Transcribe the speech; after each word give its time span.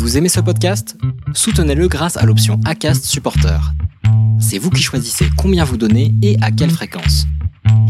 Vous 0.00 0.16
aimez 0.16 0.30
ce 0.30 0.40
podcast? 0.40 0.96
Soutenez-le 1.34 1.86
grâce 1.86 2.16
à 2.16 2.24
l'option 2.24 2.58
ACAST 2.64 3.04
Supporter. 3.04 3.60
C'est 4.40 4.56
vous 4.56 4.70
qui 4.70 4.82
choisissez 4.82 5.26
combien 5.36 5.62
vous 5.62 5.76
donnez 5.76 6.14
et 6.22 6.38
à 6.40 6.50
quelle 6.50 6.70
fréquence. 6.70 7.26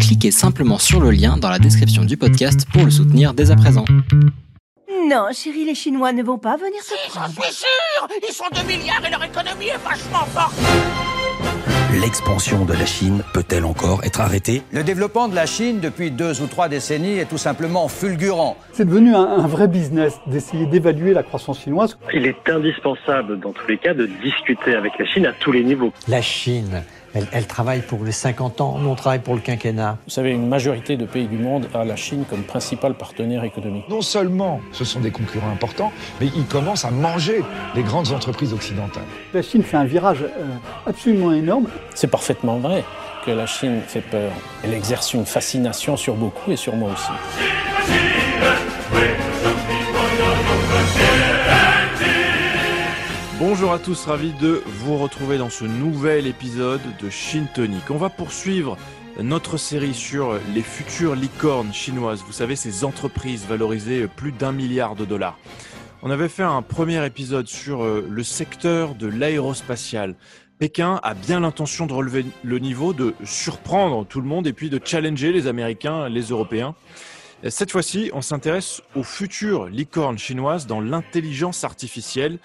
Cliquez 0.01 0.33
simplement 0.33 0.79
sur 0.79 0.99
le 0.99 1.13
lien 1.13 1.37
dans 1.37 1.49
la 1.49 1.61
description 1.61 2.05
du 2.05 2.17
podcast 2.17 2.67
pour 2.73 2.85
le 2.85 2.91
soutenir 2.91 3.33
dès 3.33 3.53
à 3.53 3.57
présent. 3.57 3.85
Non, 5.09 5.29
chérie, 5.33 5.65
les 5.65 5.77
Chinois 5.77 6.13
ne 6.13 6.25
vont 6.25 6.39
pas 6.39 6.57
venir 6.57 6.83
Si, 6.83 6.95
j'en 7.15 7.29
suis 7.29 7.55
sûr 7.55 8.09
Ils 8.29 8.35
sont 8.35 8.45
2 8.55 8.63
milliards 8.67 9.07
et 9.07 9.11
leur 9.11 9.23
économie 9.23 9.69
est 9.69 9.79
vachement 9.79 10.27
forte 10.35 10.57
L'expansion 11.99 12.65
de 12.65 12.73
la 12.73 12.87
Chine 12.87 13.25
peut-elle 13.35 13.65
encore 13.65 14.05
être 14.05 14.21
arrêtée? 14.21 14.63
Le 14.71 14.85
développement 14.85 15.27
de 15.27 15.35
la 15.35 15.45
Chine 15.45 15.81
depuis 15.81 16.13
deux 16.13 16.41
ou 16.41 16.47
trois 16.47 16.69
décennies 16.69 17.19
est 17.19 17.25
tout 17.25 17.37
simplement 17.37 17.89
fulgurant. 17.89 18.57
C'est 18.73 18.85
devenu 18.85 19.13
un, 19.15 19.25
un 19.25 19.47
vrai 19.49 19.67
business 19.67 20.15
d'essayer 20.29 20.67
d'évaluer 20.67 21.13
la 21.13 21.25
croissance 21.25 21.61
chinoise. 21.61 21.99
Il 22.15 22.27
est 22.27 22.49
indispensable, 22.49 23.41
dans 23.41 23.51
tous 23.51 23.67
les 23.67 23.77
cas, 23.77 23.93
de 23.93 24.07
discuter 24.23 24.77
avec 24.77 24.93
la 25.01 25.07
Chine 25.07 25.27
à 25.27 25.33
tous 25.33 25.51
les 25.51 25.65
niveaux. 25.65 25.93
La 26.07 26.23
Chine, 26.23 26.85
elle, 27.15 27.27
elle 27.33 27.47
travaille 27.47 27.81
pour 27.83 28.05
les 28.05 28.13
50 28.13 28.61
ans, 28.61 28.79
nous 28.79 28.89
on 28.89 28.95
travaille 28.95 29.21
pour 29.21 29.35
le 29.35 29.41
quinquennat. 29.41 29.99
Vous 30.07 30.13
savez, 30.13 30.31
une 30.31 30.49
majorité 30.49 30.97
de 30.97 31.07
pays 31.07 31.27
du 31.27 31.39
monde 31.39 31.69
a 31.75 31.85
la 31.85 31.97
Chine 31.97 32.25
comme 32.29 32.43
principal 32.43 32.95
partenaire 32.95 33.45
économique. 33.45 33.89
Non 33.89 34.03
seulement 34.03 34.61
ce 34.73 34.85
sont 34.85 35.01
des 35.01 35.11
concurrents 35.11 35.51
importants, 35.51 35.93
mais 36.21 36.29
ils 36.35 36.47
commencent 36.47 36.85
à 36.85 36.91
manger 36.91 37.43
les 37.75 37.83
grandes 37.83 38.13
entreprises 38.13 38.53
occidentales. 38.53 39.05
La 39.35 39.43
Chine 39.43 39.63
fait 39.63 39.77
un 39.77 39.85
virage 39.85 40.23
euh, 40.23 40.47
absolument 40.87 41.33
énorme. 41.33 41.69
C'est 41.95 42.11
parfaitement 42.11 42.59
vrai 42.59 42.85
que 43.25 43.31
la 43.31 43.47
Chine 43.47 43.81
fait 43.87 44.01
peur. 44.01 44.31
Elle 44.63 44.75
exerce 44.75 45.13
une 45.15 45.27
fascination 45.27 45.97
sur 45.97 46.15
beaucoup 46.15 46.51
et 46.51 46.57
sur 46.57 46.77
moi 46.77 46.91
aussi. 46.93 48.20
Bonjour 53.41 53.73
à 53.73 53.79
tous, 53.79 54.05
ravi 54.05 54.35
de 54.35 54.63
vous 54.67 54.99
retrouver 54.99 55.39
dans 55.39 55.49
ce 55.49 55.65
nouvel 55.65 56.27
épisode 56.27 56.83
de 57.01 57.09
Chine 57.09 57.47
Tonic. 57.55 57.91
On 57.91 57.97
va 57.97 58.11
poursuivre 58.11 58.77
notre 59.19 59.57
série 59.57 59.95
sur 59.95 60.39
les 60.55 60.61
futures 60.61 61.15
licornes 61.15 61.73
chinoises, 61.73 62.23
vous 62.23 62.35
savez, 62.35 62.55
ces 62.55 62.85
entreprises 62.85 63.47
valorisées 63.47 64.09
plus 64.09 64.33
d'un 64.33 64.53
milliard 64.53 64.95
de 64.95 65.07
dollars. 65.07 65.39
On 66.03 66.11
avait 66.11 66.29
fait 66.29 66.43
un 66.43 66.61
premier 66.61 67.03
épisode 67.07 67.49
sur 67.49 67.83
euh, 67.83 68.07
le 68.11 68.23
secteur 68.23 68.95
de 68.95 69.07
l'aérospatial. 69.07 70.17
Pékin 70.59 71.01
a 71.03 71.15
bien 71.15 71.41
l'intention 71.41 71.87
de 71.87 71.95
relever 71.95 72.27
le 72.45 72.59
niveau, 72.59 72.93
de 72.93 73.15
surprendre 73.25 74.05
tout 74.05 74.21
le 74.21 74.29
monde 74.29 74.49
et 74.49 74.53
puis 74.53 74.69
de 74.69 74.79
challenger 74.85 75.33
les 75.33 75.47
Américains, 75.47 76.11
les 76.11 76.25
Européens. 76.25 76.75
Cette 77.49 77.71
fois-ci, 77.71 78.11
on 78.13 78.21
s'intéresse 78.21 78.83
aux 78.95 79.03
futures 79.03 79.65
licornes 79.65 80.19
chinoises 80.19 80.67
dans 80.67 80.83
l'intelligence 80.83 81.65
artificielle. 81.65 82.39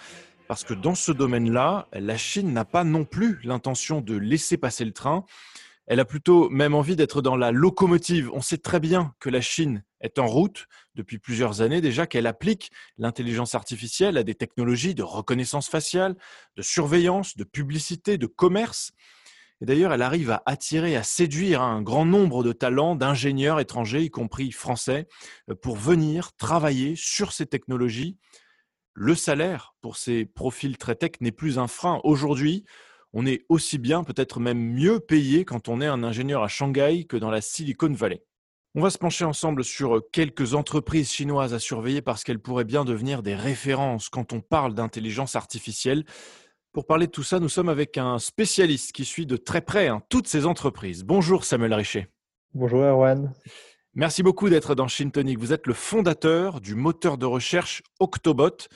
Parce 0.48 0.64
que 0.64 0.76
dans 0.76 0.94
ce 0.94 1.12
domaine-là, 1.12 1.88
la 1.92 2.18
Chine 2.18 2.54
n'a 2.54 2.66
pas 2.66 2.84
non 2.84 3.04
plus 3.04 3.40
l'intention 3.44 4.02
de 4.02 4.16
laisser 4.16 4.58
passer 4.58 4.86
le 4.86 4.92
train. 4.92 5.26
Elle 5.88 6.00
a 6.00 6.06
plutôt 6.06 6.50
même 6.50 6.76
envie 6.76 6.96
d'être 6.96 7.22
dans 7.24 7.36
la 7.36 7.52
locomotive. 7.52 8.30
On 8.32 8.42
sait 8.42 8.60
très 8.60 8.80
bien 8.80 9.16
que 9.20 9.30
la 9.30 9.42
Chine 9.42 9.84
est 10.02 10.20
en 10.20 10.28
route 10.28 10.68
depuis 10.94 11.18
plusieurs 11.18 11.62
années 11.62 11.82
déjà, 11.82 12.06
qu'elle 12.06 12.28
applique 12.28 12.72
l'intelligence 13.00 13.56
artificielle 13.56 14.18
à 14.18 14.24
des 14.24 14.36
technologies 14.36 14.94
de 14.94 15.02
reconnaissance 15.02 15.68
faciale, 15.68 16.16
de 16.58 16.62
surveillance, 16.62 17.38
de 17.38 17.44
publicité, 17.44 18.20
de 18.20 18.28
commerce. 18.28 18.92
Et 19.62 19.66
d'ailleurs, 19.66 19.94
elle 19.94 20.04
arrive 20.04 20.30
à 20.30 20.44
attirer, 20.46 20.96
à 20.96 21.02
séduire 21.02 21.64
un 21.64 21.82
grand 21.82 22.06
nombre 22.06 22.44
de 22.44 22.52
talents, 22.52 22.96
d'ingénieurs 22.96 23.59
étrangers, 23.59 24.04
y 24.04 24.09
compris 24.12 24.52
français, 24.52 25.08
pour 25.62 25.76
venir 25.76 26.34
travailler 26.34 26.96
sur 26.96 27.32
ces 27.32 27.48
technologies 27.48 28.18
le 28.96 29.14
salaire 29.14 29.76
pour 29.82 29.98
ces 29.98 30.26
profils 30.26 30.78
très 30.78 30.96
tech 30.96 31.12
n'est 31.20 31.32
plus 31.32 31.60
un 31.60 31.68
frein. 31.68 32.00
Aujourd'hui, 32.04 32.64
on 33.14 33.26
est 33.26 33.46
aussi 33.50 33.78
bien, 33.78 34.04
peut-être 34.04 34.40
même 34.40 34.58
mieux 34.58 35.00
payé 35.00 35.46
quand 35.46 35.68
on 35.68 35.82
est 35.82 35.86
un 35.86 36.04
ingénieur 36.04 36.44
à 36.44 36.48
Shanghai 36.48 37.06
que 37.06 37.18
dans 37.18 37.30
la 37.30 37.42
Silicon 37.42 37.92
Valley. 37.92 38.24
On 38.74 38.81
va 38.81 38.90
se 38.90 38.97
pencher 38.97 39.24
ensemble 39.24 39.64
sur 39.64 40.02
quelques 40.12 40.53
entreprises 40.53 41.12
chinoises 41.12 41.53
à 41.53 41.59
surveiller 41.59 42.02
parce 42.02 42.24
qu'elles 42.24 42.42
pourraient 42.42 42.66
bien 42.66 42.84
devenir 42.84 43.22
des 43.22 43.36
références 43.36 44.09
quand 44.09 44.34
on 44.34 44.42
parle 44.42 44.74
d'intelligence 44.74 45.36
artificielle. 45.36 46.03
Pour 46.74 46.86
parler 46.86 47.08
de 47.08 47.12
tout 47.12 47.24
ça, 47.24 47.40
nous 47.40 47.48
sommes 47.48 47.69
avec 47.69 47.98
un 47.98 48.19
spécialiste 48.19 48.92
qui 48.92 49.06
suit 49.06 49.25
de 49.25 49.38
très 49.38 49.62
près 49.62 49.88
hein, 49.88 50.02
toutes 50.09 50.28
ces 50.28 50.46
entreprises. 50.46 51.03
Bonjour 51.03 51.46
Samuel 51.46 51.74
Richet. 51.74 52.09
Bonjour 52.53 52.81
Erwan. 52.81 53.34
Merci 53.97 54.23
beaucoup 54.23 54.50
d'être 54.50 54.75
dans 54.75 54.89
Chintonic. 54.89 55.39
Vous 55.39 55.53
êtes 55.53 55.67
le 55.67 55.73
fondateur 55.73 56.59
du 56.59 56.75
moteur 56.75 57.17
de 57.17 57.25
recherche 57.25 57.81
Octobot 58.01 58.67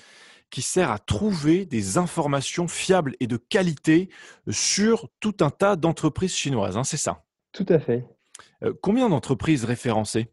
qui 0.49 0.61
sert 0.61 0.89
à 0.91 0.97
trouver 0.97 1.65
des 1.65 1.97
informations 1.97 2.69
fiables 2.69 3.15
et 3.19 3.27
de 3.27 3.35
qualité 3.35 4.07
sur 4.49 5.09
tout 5.19 5.35
un 5.41 5.49
tas 5.49 5.75
d'entreprises 5.75 6.33
chinoises. 6.33 6.77
Hein, 6.77 6.85
c'est 6.85 6.95
ça? 6.95 7.25
Tout 7.51 7.65
à 7.67 7.79
fait. 7.79 8.07
Euh, 8.63 8.73
combien 8.81 9.09
d'entreprises 9.09 9.65
référencées? 9.65 10.31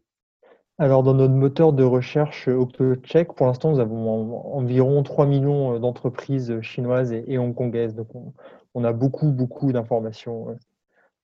Alors, 0.77 1.03
dans 1.03 1.15
notre 1.15 1.33
moteur 1.33 1.73
de 1.73 1.83
recherche 1.83 2.47
OctoCheck, 2.47 3.33
pour 3.33 3.47
l'instant, 3.47 3.71
nous 3.71 3.81
avons 3.81 4.09
en, 4.09 4.57
environ 4.57 5.03
3 5.03 5.25
millions 5.25 5.79
d'entreprises 5.79 6.61
chinoises 6.61 7.11
et, 7.11 7.37
hongkongaises. 7.37 7.93
Donc, 7.93 8.15
on, 8.15 8.33
on, 8.73 8.85
a 8.85 8.93
beaucoup, 8.93 9.33
beaucoup 9.33 9.73
d'informations 9.73 10.57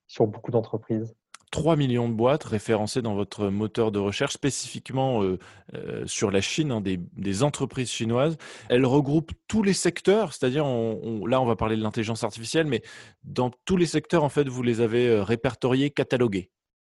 sur 0.08 0.28
beaucoup 0.28 0.52
d'entreprises. 0.52 1.16
3 1.54 1.76
millions 1.76 2.10
de 2.10 2.16
boîtes 2.16 2.46
référencées 2.46 3.04
dans 3.04 3.14
votre 3.14 3.50
moteur 3.50 3.92
de 3.92 4.00
recherche, 4.00 4.34
spécifiquement 4.34 5.22
euh, 5.22 5.38
euh, 5.76 6.04
sur 6.08 6.32
la 6.32 6.42
Chine, 6.42 6.72
hein, 6.72 6.82
des, 6.82 7.44
entreprises 7.44 7.92
chinoises. 7.92 8.38
Elles 8.70 8.88
regroupent 8.88 9.34
tous 9.48 9.62
les 9.62 9.74
secteurs, 9.74 10.34
c'est-à-dire, 10.34 10.64
là, 10.64 11.40
on 11.40 11.46
va 11.46 11.56
parler 11.56 11.78
de 11.78 11.84
l'intelligence 11.84 12.24
artificielle, 12.24 12.66
mais 12.66 12.82
dans 13.24 13.52
tous 13.66 13.78
les 13.78 13.86
secteurs, 13.86 14.24
en 14.24 14.30
fait, 14.30 14.50
vous 14.50 14.64
les 14.64 14.82
avez 14.82 15.08
euh, 15.08 15.22
répertoriés, 15.22 15.92
catalogués. 15.92 16.50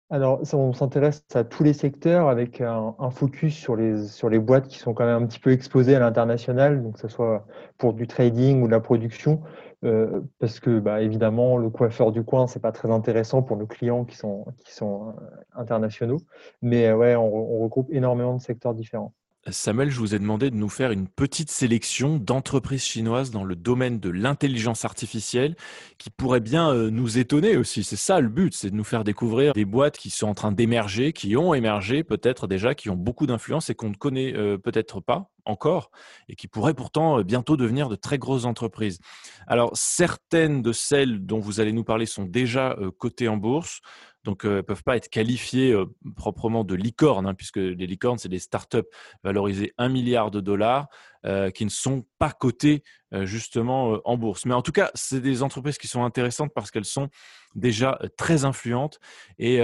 Alors, 0.09 0.41
on 0.53 0.73
s'intéresse 0.73 1.25
à 1.35 1.43
tous 1.43 1.65
les 1.65 1.73
secteurs 1.73 2.29
avec 2.29 2.61
un, 2.61 2.95
un, 3.01 3.11
focus 3.11 3.57
sur 3.57 3.75
les, 3.75 4.07
sur 4.07 4.29
les 4.29 4.39
boîtes 4.39 4.69
qui 4.69 4.79
sont 4.79 4.95
quand 4.95 5.05
même 5.05 5.25
un 5.25 5.27
petit 5.27 5.41
peu 5.41 5.51
exposées 5.51 5.97
à 5.97 5.99
l'international, 5.99 6.81
donc 6.81 6.95
que 6.95 7.01
ce 7.01 7.09
soit 7.09 7.45
pour 7.77 7.93
du 7.93 8.07
trading 8.07 8.63
ou 8.63 8.67
de 8.67 8.73
la 8.73 8.81
production. 8.81 9.43
Euh, 9.85 10.23
parce 10.39 10.61
que 10.61 10.79
bah, 10.79 11.03
évidemment 11.03 11.59
le 11.59 11.69
coiffeur 11.69 12.11
du 12.11 12.25
coin 12.25 12.47
c'est 12.47 12.61
pas 12.61 12.73
très 12.73 12.91
intéressant 12.91 13.43
pour 13.43 13.59
nos 13.59 13.67
clients 13.67 14.07
qui 14.07 14.17
sont 14.17 14.47
euh, 14.83 15.13
internationaux 15.55 16.21
mais 16.63 16.91
ouais 16.93 17.15
on, 17.17 17.61
regroupe 17.61 17.89
énormément 17.91 18.35
de 18.35 18.41
secteurs 18.41 18.75
différents. 18.75 19.13
Samuel, 19.51 19.91
je 19.91 19.99
vous 19.99 20.15
ai 20.15 20.19
demandé 20.19 20.51
de 20.51 20.57
nous 20.57 20.69
faire 20.69 20.91
une 20.91 21.07
petite 21.07 21.51
sélection 21.51 22.19
d'entreprises 22.19 22.85
chinoises 22.85 23.31
dans 23.31 23.45
le 23.45 23.57
domaine 23.57 24.01
de 24.01 24.09
l'intelligence 24.09 24.85
artificielle 24.85 25.55
qui 25.99 26.09
pourraient 26.11 26.41
bien 26.41 26.75
nous 26.91 27.19
étonner 27.19 27.57
aussi. 27.57 27.85
C'est 27.85 27.97
ça 27.97 28.21
le 28.21 28.29
but, 28.29 28.55
c'est 28.55 28.71
de 28.71 28.75
nous 28.75 28.85
faire 28.85 29.05
découvrir 29.05 29.53
des 29.53 29.65
boîtes 29.65 29.99
qui 29.99 30.11
sont 30.11 30.29
en 30.29 30.35
train 30.35 30.53
d'émerger, 30.53 31.13
qui 31.13 31.37
ont 31.37 31.53
émergé 31.53 32.05
peut-être 32.05 32.47
déjà, 32.47 32.75
qui 32.75 32.89
ont 32.89 32.97
beaucoup 32.97 33.27
d'influence 33.27 33.69
et 33.69 33.75
qu'on 33.75 33.91
ne 33.91 33.97
connaît 33.97 34.33
peut-être 34.59 35.01
pas 35.01 35.31
encore 35.45 35.91
et 36.31 36.37
qui 36.37 36.49
pourraient 36.49 36.73
pourtant 36.73 37.21
bientôt 37.23 37.59
devenir 37.59 37.91
de 37.91 37.97
très 37.97 38.17
grosses 38.17 38.47
entreprises. 38.47 38.99
Alors, 39.47 39.73
certaines 39.75 40.63
de 40.63 40.73
celles 40.73 41.27
dont 41.27 41.39
vous 41.39 41.61
allez 41.61 41.73
nous 41.73 41.85
parler 41.85 42.07
sont 42.07 42.25
déjà 42.25 42.77
cotées 42.99 43.29
en 43.29 43.37
bourse, 43.37 43.81
donc 44.25 44.45
ne 44.45 44.51
euh, 44.51 44.63
peuvent 44.63 44.83
pas 44.83 44.97
être 44.97 45.09
qualifiées 45.09 45.73
euh, 45.73 45.87
proprement 46.17 46.65
de 46.65 46.75
licornes, 46.75 47.27
hein, 47.27 47.35
puisque 47.35 47.59
les 47.59 47.87
licornes, 47.87 48.19
c'est 48.19 48.29
des 48.29 48.39
startups 48.39 48.89
valorisées 49.23 49.73
1 49.79 49.89
milliard 49.91 50.31
de 50.31 50.41
dollars 50.41 50.89
euh, 51.27 51.51
qui 51.51 51.65
ne 51.65 51.71
sont 51.71 52.05
pas 52.19 52.33
cotées 52.33 52.83
justement 53.23 54.01
en 54.05 54.17
bourse. 54.17 54.45
Mais 54.45 54.55
en 54.55 54.63
tout 54.63 54.73
cas, 54.73 54.91
c'est 54.95 55.21
des 55.21 55.45
entreprises 55.45 55.79
qui 55.79 55.87
sont 55.87 56.03
intéressantes 56.03 56.51
parce 56.53 56.73
qu'elles 56.73 56.85
sont 56.85 57.11
déjà 57.55 57.97
très 58.17 58.45
influentes 58.45 58.99
et, 59.39 59.61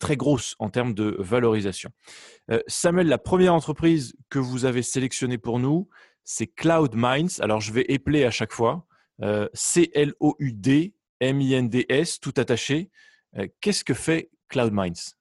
très 0.00 0.16
grosses 0.16 0.56
en 0.58 0.70
termes 0.70 0.92
de 0.92 1.14
valorisation. 1.20 1.90
Samuel, 2.66 3.06
la 3.06 3.18
première 3.18 3.54
entreprise 3.54 4.16
que 4.28 4.40
vous 4.40 4.64
avez 4.64 4.82
sélectionnée 4.82 5.38
pour 5.38 5.60
nous, 5.60 5.88
c'est 6.24 6.48
Cloud 6.48 6.96
Minds. 6.96 7.40
Alors, 7.40 7.60
je 7.60 7.72
vais 7.72 7.84
épeler 7.88 8.24
à 8.24 8.32
chaque 8.32 8.52
fois. 8.52 8.88
C-L-O-U-D-M-I-N-D-S, 9.54 10.18
tout 12.18 12.34
attaché. 12.38 12.90
Qu'est-ce 13.60 13.84
que 13.84 13.94
fait 13.94 14.30
Cloud 14.48 14.72
Minds 14.72 15.16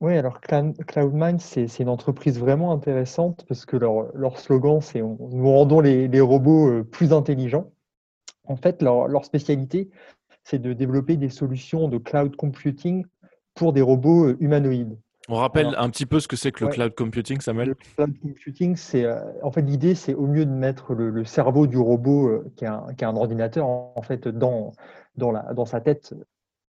Oui, 0.00 0.16
alors 0.16 0.40
Cloud 0.40 1.14
Minds, 1.14 1.40
c'est 1.40 1.78
une 1.78 1.88
entreprise 1.88 2.38
vraiment 2.38 2.72
intéressante 2.72 3.44
parce 3.48 3.64
que 3.64 3.76
leur, 3.76 4.14
leur 4.16 4.38
slogan, 4.38 4.80
c'est 4.80 5.00
nous 5.00 5.50
rendons 5.50 5.80
les, 5.80 6.08
les, 6.08 6.20
robots 6.20 6.84
plus 6.84 7.12
intelligents. 7.12 7.70
En 8.44 8.56
fait, 8.56 8.82
leur, 8.82 9.08
leur 9.08 9.24
spécialité, 9.24 9.90
c'est 10.44 10.58
de 10.58 10.72
développer 10.72 11.16
des 11.16 11.30
solutions 11.30 11.88
de 11.88 11.98
cloud 11.98 12.36
computing 12.36 13.04
pour 13.54 13.72
des 13.72 13.82
robots 13.82 14.34
humanoïdes. 14.40 14.98
On 15.28 15.36
rappelle 15.36 15.66
Alors, 15.66 15.82
un 15.82 15.90
petit 15.90 16.06
peu 16.06 16.18
ce 16.18 16.26
que 16.26 16.34
c'est 16.34 16.50
que 16.50 16.64
le 16.64 16.70
ouais, 16.70 16.74
cloud 16.74 16.94
computing, 16.94 17.40
Samuel? 17.40 17.68
Le 17.68 17.74
cloud 17.74 18.18
computing, 18.20 18.74
c'est 18.74 19.04
euh, 19.04 19.20
en 19.42 19.52
fait 19.52 19.62
l'idée, 19.62 19.94
c'est 19.94 20.14
au 20.14 20.26
lieu 20.26 20.44
de 20.44 20.50
mettre 20.50 20.92
le, 20.92 21.10
le 21.10 21.24
cerveau 21.24 21.68
du 21.68 21.76
robot 21.76 22.28
euh, 22.28 22.52
qui, 22.56 22.64
est 22.64 22.68
un, 22.68 22.86
qui 22.96 23.04
est 23.04 23.06
un 23.06 23.14
ordinateur 23.14 23.66
en, 23.66 23.92
en 23.94 24.02
fait 24.02 24.26
dans, 24.26 24.72
dans, 25.16 25.30
la, 25.30 25.52
dans 25.54 25.66
sa 25.66 25.80
tête, 25.80 26.14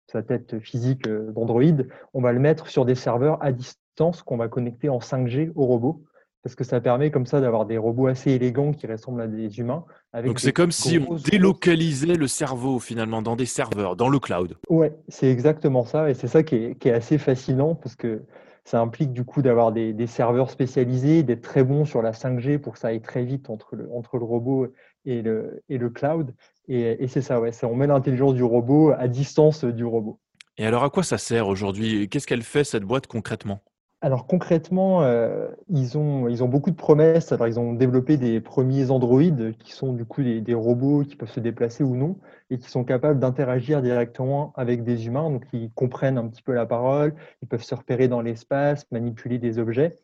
sa 0.08 0.24
tête 0.24 0.60
physique 0.60 1.08
d'Android, 1.08 1.84
on 2.14 2.22
va 2.22 2.32
le 2.32 2.40
mettre 2.40 2.68
sur 2.68 2.86
des 2.86 2.96
serveurs 2.96 3.44
à 3.44 3.52
distance 3.52 4.24
qu'on 4.24 4.38
va 4.38 4.48
connecter 4.48 4.90
en 4.90 5.00
5G 5.00 5.52
au 5.56 5.66
robot. 5.66 6.04
parce 6.44 6.56
que 6.56 6.64
ça 6.64 6.80
permet 6.80 7.12
comme 7.12 7.26
ça 7.26 7.42
d'avoir 7.42 7.66
des 7.66 7.78
robots 7.78 8.08
assez 8.08 8.32
élégants 8.32 8.72
qui 8.72 8.88
ressemblent 8.88 9.22
à 9.22 9.28
des 9.28 9.60
humains. 9.60 9.84
Donc 10.24 10.40
c'est 10.40 10.54
comme 10.54 10.72
si 10.72 10.98
on 10.98 11.16
délocalisait 11.16 12.16
le 12.16 12.28
cerveau 12.28 12.80
finalement 12.80 13.22
dans 13.22 13.36
des 13.36 13.46
serveurs, 13.46 13.98
dans 13.98 14.08
le 14.08 14.20
cloud. 14.20 14.58
Ouais, 14.70 14.96
c'est 15.10 15.30
exactement 15.30 15.84
ça, 15.84 16.10
et 16.10 16.14
c'est 16.14 16.28
ça 16.28 16.44
qui 16.44 16.56
est, 16.56 16.92
assez 16.92 17.18
fascinant 17.18 17.76
parce 17.76 17.96
que 17.96 18.22
ça 18.64 18.80
implique 18.80 19.12
du 19.12 19.26
coup 19.26 19.42
d'avoir 19.42 19.74
des, 19.74 20.08
serveurs 20.08 20.50
spécialisés, 20.50 21.24
d'être 21.24 21.42
très 21.42 21.64
bons 21.64 21.86
sur 21.86 22.02
la 22.02 22.12
5G 22.12 22.60
pour 22.60 22.74
que 22.74 22.80
ça 22.80 22.90
aille 22.90 23.02
très 23.02 23.24
vite 23.24 23.50
entre 23.50 23.76
le, 23.76 23.90
entre 23.94 24.18
le 24.18 24.24
robot 24.24 24.68
et 25.06 25.22
le, 25.22 25.64
et 25.70 25.78
le 25.78 25.90
cloud. 25.90 26.34
Et, 26.68 27.08
c'est 27.08 27.22
ça, 27.22 27.40
ouais, 27.40 27.52
on 27.64 27.76
met 27.76 27.88
l'intelligence 27.88 28.34
du 28.34 28.44
robot 28.44 28.92
à 28.98 29.08
distance 29.08 29.64
du 29.64 29.86
robot. 29.86 30.20
Et 30.58 30.66
alors 30.66 30.84
à 30.84 30.90
quoi 30.90 31.04
ça 31.04 31.18
sert 31.18 31.48
aujourd'hui? 31.48 32.10
Qu'est-ce 32.10 32.28
qu'elle 32.28 32.42
fait 32.42 32.64
cette 32.64 32.84
boîte 32.84 33.08
concrètement? 33.08 33.62
Alors 34.02 34.28
concrètement, 34.28 35.02
euh, 35.02 35.48
ils, 35.70 35.98
ont, 35.98 36.28
ils 36.28 36.44
ont 36.44 36.48
beaucoup 36.48 36.70
de 36.70 36.76
promesses. 36.76 37.32
Alors 37.32 37.48
ils 37.48 37.60
ont 37.60 37.74
développé 37.74 38.18
des 38.18 38.40
premiers 38.42 38.92
androïdes 38.92 39.56
qui 39.58 39.72
sont 39.72 39.94
du 39.94 40.06
coup 40.06 40.22
des, 40.22 40.54
robots 40.54 41.04
qui 41.04 41.16
peuvent 41.16 41.32
se 41.32 41.40
déplacer 41.40 41.84
ou 41.84 41.96
non 41.96 42.18
et 42.50 42.60
qui 42.60 42.70
sont 42.70 42.84
capables 42.84 43.20
d'interagir 43.20 43.82
directement 43.82 44.54
avec 44.56 44.84
des 44.84 45.08
humains. 45.08 45.30
Donc 45.32 45.46
ils 45.52 45.72
comprennent 45.72 46.18
un 46.18 46.28
petit 46.28 46.44
peu 46.44 46.54
la 46.54 46.68
parole, 46.68 47.16
ils 47.42 47.48
peuvent 47.48 47.64
se 47.64 47.74
repérer 47.74 48.08
dans 48.08 48.22
l'espace, 48.22 48.86
manipuler 48.92 49.40
des 49.40 49.58
objets. 49.58 49.96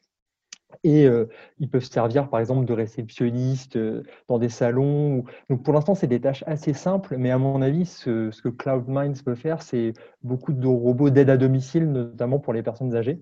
Et 0.83 1.05
euh, 1.05 1.25
ils 1.59 1.69
peuvent 1.69 1.83
servir 1.83 2.29
par 2.29 2.39
exemple 2.39 2.65
de 2.65 2.73
réceptionnistes 2.73 3.75
euh, 3.75 4.03
dans 4.27 4.39
des 4.39 4.49
salons. 4.49 5.23
Donc 5.49 5.63
pour 5.63 5.73
l'instant, 5.73 5.95
c'est 5.95 6.07
des 6.07 6.19
tâches 6.19 6.43
assez 6.47 6.73
simples, 6.73 7.17
mais 7.17 7.31
à 7.31 7.37
mon 7.37 7.61
avis, 7.61 7.85
ce, 7.85 8.31
ce 8.31 8.41
que 8.41 8.49
Cloud 8.49 8.85
Minds 8.87 9.21
peut 9.23 9.35
faire, 9.35 9.61
c'est 9.61 9.93
beaucoup 10.21 10.53
de 10.53 10.67
robots 10.67 11.09
d'aide 11.09 11.29
à 11.29 11.37
domicile, 11.37 11.91
notamment 11.91 12.39
pour 12.39 12.53
les 12.53 12.63
personnes 12.63 12.95
âgées. 12.95 13.21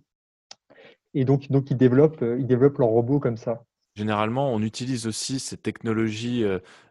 Et 1.13 1.25
donc, 1.25 1.51
donc 1.51 1.69
ils, 1.71 1.77
développent, 1.77 2.21
euh, 2.21 2.39
ils 2.39 2.48
développent 2.48 2.77
leurs 2.77 2.89
robots 2.89 3.19
comme 3.19 3.38
ça. 3.38 3.63
Généralement, 3.95 4.54
on 4.54 4.62
utilise 4.62 5.06
aussi 5.06 5.38
ces 5.39 5.57
technologies 5.57 6.45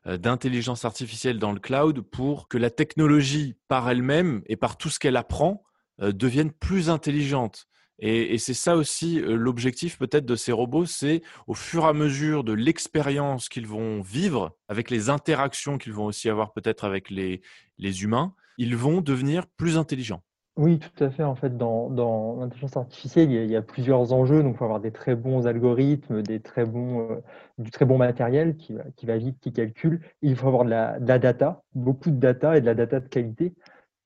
d'intelligence 0.04 0.84
artificielle 0.84 1.38
dans 1.38 1.52
le 1.52 1.58
cloud 1.58 2.02
pour 2.02 2.46
que 2.46 2.58
la 2.58 2.68
technologie 2.68 3.56
par 3.68 3.88
elle-même 3.88 4.42
et 4.48 4.56
par 4.56 4.76
tout 4.76 4.90
ce 4.90 4.98
qu'elle 4.98 5.16
apprend 5.16 5.62
devienne 5.98 6.50
plus 6.50 6.90
intelligente. 6.90 7.70
Et, 8.00 8.38
c'est 8.38 8.54
ça 8.54 8.76
aussi 8.76 9.20
l'objectif 9.20 9.98
peut-être 9.98 10.24
de 10.24 10.36
ces 10.36 10.52
robots, 10.52 10.86
c'est 10.86 11.22
au 11.46 11.54
fur 11.54 11.84
et 11.84 11.88
à 11.88 11.92
mesure 11.92 12.44
de 12.44 12.54
l'expérience 12.54 13.48
qu'ils 13.48 13.66
vont 13.66 14.00
vivre, 14.00 14.56
avec 14.68 14.90
les 14.90 15.10
interactions 15.10 15.76
qu'ils 15.76 15.92
vont 15.92 16.06
aussi 16.06 16.30
avoir 16.30 16.52
peut-être 16.52 16.84
avec 16.84 17.10
les, 17.10 17.42
les 17.78 18.02
humains, 18.02 18.34
ils 18.56 18.76
vont 18.76 19.02
devenir 19.02 19.46
plus 19.46 19.76
intelligents. 19.76 20.22
Oui, 20.56 20.78
tout 20.78 21.04
à 21.04 21.10
fait. 21.10 21.22
En 21.22 21.36
fait, 21.36 21.56
dans, 21.56 22.36
l'intelligence 22.38 22.76
artificielle, 22.76 23.30
il 23.30 23.50
y, 23.50 23.56
a, 23.56 23.62
plusieurs 23.62 24.12
enjeux. 24.12 24.42
Donc, 24.42 24.54
il 24.54 24.58
faut 24.58 24.64
avoir 24.64 24.80
des 24.80 24.90
très 24.90 25.14
bons 25.14 25.46
algorithmes, 25.46 26.22
des 26.22 26.40
très 26.40 26.66
bons, 26.66 27.22
du 27.56 27.70
très 27.70 27.86
bon 27.86 27.96
matériel 27.96 28.56
qui, 28.56 28.74
qui, 28.96 29.06
va 29.06 29.16
vite, 29.16 29.38
qui 29.40 29.52
calcule. 29.52 30.00
Il 30.22 30.36
faut 30.36 30.48
avoir 30.48 30.64
de 30.64 30.70
la, 30.70 30.98
data, 30.98 31.62
beaucoup 31.74 32.10
de 32.10 32.18
data 32.18 32.56
et 32.56 32.60
de 32.60 32.66
la 32.66 32.74
data 32.74 33.00
de 33.00 33.08
qualité. 33.08 33.54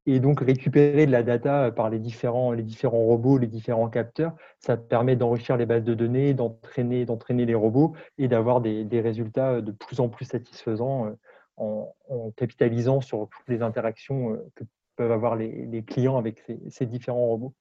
Et 0.07 0.21
donc, 0.21 0.41
récupérer 0.41 1.07
de 1.07 1.13
la 1.13 1.23
data 1.23 1.71
par 1.71 1.89
les 1.89 1.99
différents, 1.99 2.55
robots, 2.85 3.39
les 3.39 3.47
différents 3.47 3.89
capteurs, 3.89 4.35
ça 4.59 4.77
permet 4.77 5.17
d'enrichir 5.17 5.57
les 5.57 5.67
bases 5.67 5.85
de 5.85 5.95
données, 5.95 6.35
d'entraîner, 6.35 7.07
les 7.47 7.55
robots 7.55 7.95
et 8.19 8.29
d'avoir 8.29 8.61
des, 8.61 9.01
résultats 9.01 9.61
de 9.61 9.73
plus 9.73 10.01
en 10.01 10.09
plus 10.09 10.27
satisfaisants 10.27 11.07
euh, 11.07 11.11
en, 11.57 11.95
capitalisant 12.37 13.01
sur 13.01 13.29
toutes 13.31 13.49
les 13.49 13.63
interactions 13.63 14.35
euh, 14.35 14.37
que 14.55 14.65
peuvent 14.97 15.13
avoir 15.13 15.37
les, 15.37 15.83
clients 15.87 16.17
avec 16.17 16.45
ces, 16.69 16.87
différents 16.87 17.27
robots. 17.27 17.55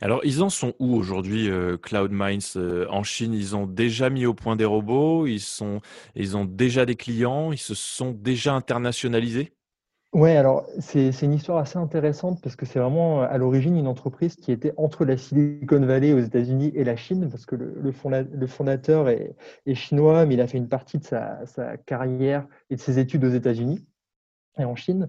Alors, 0.00 0.20
ils 0.24 0.42
en 0.42 0.48
sont 0.48 0.74
où 0.78 0.94
aujourd'hui, 0.94 1.48
euh, 1.50 1.76
Cloud 1.76 2.10
Minds 2.10 2.56
euh, 2.56 2.86
En 2.88 3.02
Chine, 3.02 3.34
ils 3.34 3.54
ont 3.54 3.66
déjà 3.66 4.08
mis 4.08 4.24
au 4.24 4.32
point 4.32 4.56
des 4.56 4.64
robots, 4.64 5.26
ils, 5.26 5.40
sont, 5.40 5.80
ils 6.14 6.36
ont 6.36 6.46
déjà 6.46 6.86
des 6.86 6.96
clients, 6.96 7.52
ils 7.52 7.58
se 7.58 7.74
sont 7.74 8.12
déjà 8.12 8.54
internationalisés? 8.54 9.52
Oui, 10.14 10.30
alors 10.30 10.64
c'est 10.78 11.10
une 11.22 11.32
histoire 11.32 11.58
assez 11.58 11.76
intéressante 11.76 12.40
parce 12.40 12.54
que 12.54 12.64
c'est 12.66 12.78
vraiment 12.78 13.22
à 13.22 13.36
l'origine 13.36 13.76
une 13.76 13.88
entreprise 13.88 14.36
qui 14.36 14.52
était 14.52 14.72
entre 14.76 15.04
la 15.04 15.16
Silicon 15.16 15.80
Valley 15.80 16.12
aux 16.12 16.20
États-Unis 16.20 16.70
et 16.76 16.84
la 16.84 16.94
Chine, 16.94 17.28
parce 17.28 17.46
que 17.46 17.56
le, 17.56 18.46
fondateur 18.46 19.08
est, 19.08 19.34
chinois, 19.74 20.24
mais 20.24 20.34
il 20.34 20.40
a 20.40 20.46
fait 20.46 20.58
une 20.58 20.68
partie 20.68 20.98
de 20.98 21.04
sa, 21.04 21.42
carrière 21.84 22.46
et 22.70 22.76
de 22.76 22.80
ses 22.80 23.00
études 23.00 23.24
aux 23.24 23.30
États-Unis 23.30 23.84
et 24.56 24.64
en 24.64 24.76
Chine. 24.76 25.08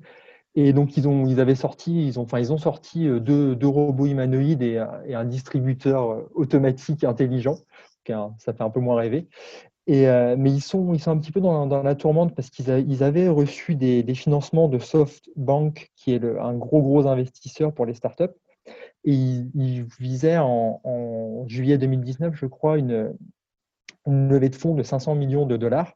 Et 0.55 0.73
donc, 0.73 0.97
ils, 0.97 1.07
ont, 1.07 1.27
ils 1.27 1.39
avaient 1.39 1.53
sorti, 1.53 2.07
ils 2.07 2.19
ont, 2.19 2.23
enfin, 2.23 2.39
ils 2.39 2.51
ont 2.51 2.57
sorti 2.57 3.07
euh, 3.07 3.19
deux, 3.19 3.55
deux 3.55 3.67
robots 3.67 4.07
humanoïdes 4.07 4.63
et, 4.63 4.79
un 4.79 5.25
distributeur 5.25 6.11
euh, 6.11 6.31
automatique 6.33 7.03
intelligent. 7.03 7.59
Ça 8.07 8.53
fait 8.53 8.61
un 8.61 8.69
peu 8.69 8.79
moins 8.79 8.95
rêver. 8.95 9.27
Euh, 9.87 10.35
mais 10.37 10.51
ils 10.51 10.61
sont, 10.61 10.93
ils 10.93 10.99
sont 10.99 11.11
un 11.11 11.17
petit 11.19 11.31
peu 11.31 11.41
dans, 11.41 11.67
la 11.67 11.95
tourmente 11.95 12.33
parce 12.35 12.49
qu'ils 12.49 12.69
ils 12.87 13.03
avaient 13.03 13.27
reçu 13.27 13.75
des, 13.75 14.03
financements 14.15 14.67
de 14.67 14.79
SoftBank, 14.79 15.91
qui 15.95 16.13
est 16.13 16.23
un 16.23 16.55
gros, 16.55 16.81
gros 16.81 17.07
investisseur 17.07 17.73
pour 17.73 17.85
les 17.85 17.93
startups. 17.93 18.23
Et 19.03 19.13
ils, 19.13 19.85
visaient 19.99 20.37
en, 20.39 21.45
juillet 21.47 21.77
2019, 21.77 22.33
je 22.35 22.47
crois, 22.47 22.77
une, 22.79 23.15
une 24.07 24.29
levée 24.29 24.49
de 24.49 24.55
fonds 24.55 24.73
de 24.73 24.83
500 24.83 25.15
millions 25.15 25.45
de 25.45 25.57
dollars. 25.57 25.93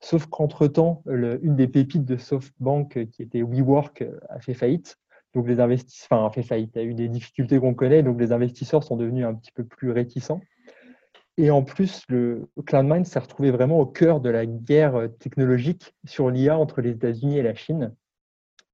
Sauf 0.00 0.26
qu'entre-temps, 0.26 1.02
une 1.06 1.56
des 1.56 1.66
pépites 1.66 2.04
de 2.04 2.16
SoftBank, 2.16 3.10
qui 3.10 3.22
était 3.22 3.42
WeWork, 3.42 4.04
a 4.28 4.40
fait 4.40 4.54
faillite. 4.54 4.96
Donc 5.34 5.48
les 5.48 5.58
investisseurs, 5.58 6.18
enfin, 6.18 6.26
a 6.26 6.30
fait 6.30 6.42
faillite, 6.42 6.76
a 6.76 6.84
eu 6.84 6.94
des 6.94 7.08
difficultés 7.08 7.58
qu'on 7.58 7.74
connaît, 7.74 8.04
donc 8.04 8.20
les 8.20 8.30
investisseurs 8.30 8.84
sont 8.84 8.96
devenus 8.96 9.26
un 9.26 9.34
petit 9.34 9.50
peu 9.50 9.64
plus 9.64 9.90
réticents. 9.90 10.40
Et 11.36 11.50
en 11.50 11.62
plus, 11.62 12.04
le 12.08 12.48
CloudMind 12.64 13.06
s'est 13.06 13.18
retrouvé 13.18 13.50
vraiment 13.50 13.80
au 13.80 13.86
cœur 13.86 14.20
de 14.20 14.30
la 14.30 14.46
guerre 14.46 14.96
euh, 14.96 15.08
technologique 15.08 15.94
sur 16.04 16.30
l'IA 16.30 16.56
entre 16.56 16.80
les 16.80 16.90
États-Unis 16.90 17.38
et 17.38 17.42
la 17.42 17.54
Chine, 17.54 17.94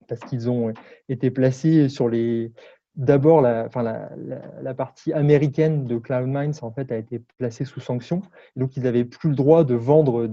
parce 0.08 0.20
qu'ils 0.20 0.50
ont 0.50 0.72
été 1.08 1.30
placés 1.30 1.88
sur 1.88 2.08
les, 2.08 2.52
D'abord, 2.96 3.40
la, 3.40 4.74
partie 4.76 5.12
américaine 5.12 5.86
de 5.86 5.96
CloudMinds 5.96 6.62
en 6.62 6.72
fait, 6.72 6.90
a 6.90 6.96
été 6.96 7.22
placée 7.38 7.64
sous 7.64 7.80
sanction. 7.80 8.20
Donc, 8.56 8.76
ils 8.76 8.82
n'avaient 8.82 9.04
plus 9.04 9.30
le 9.30 9.36
droit 9.36 9.64
de 9.64 9.74
vendre 9.74 10.28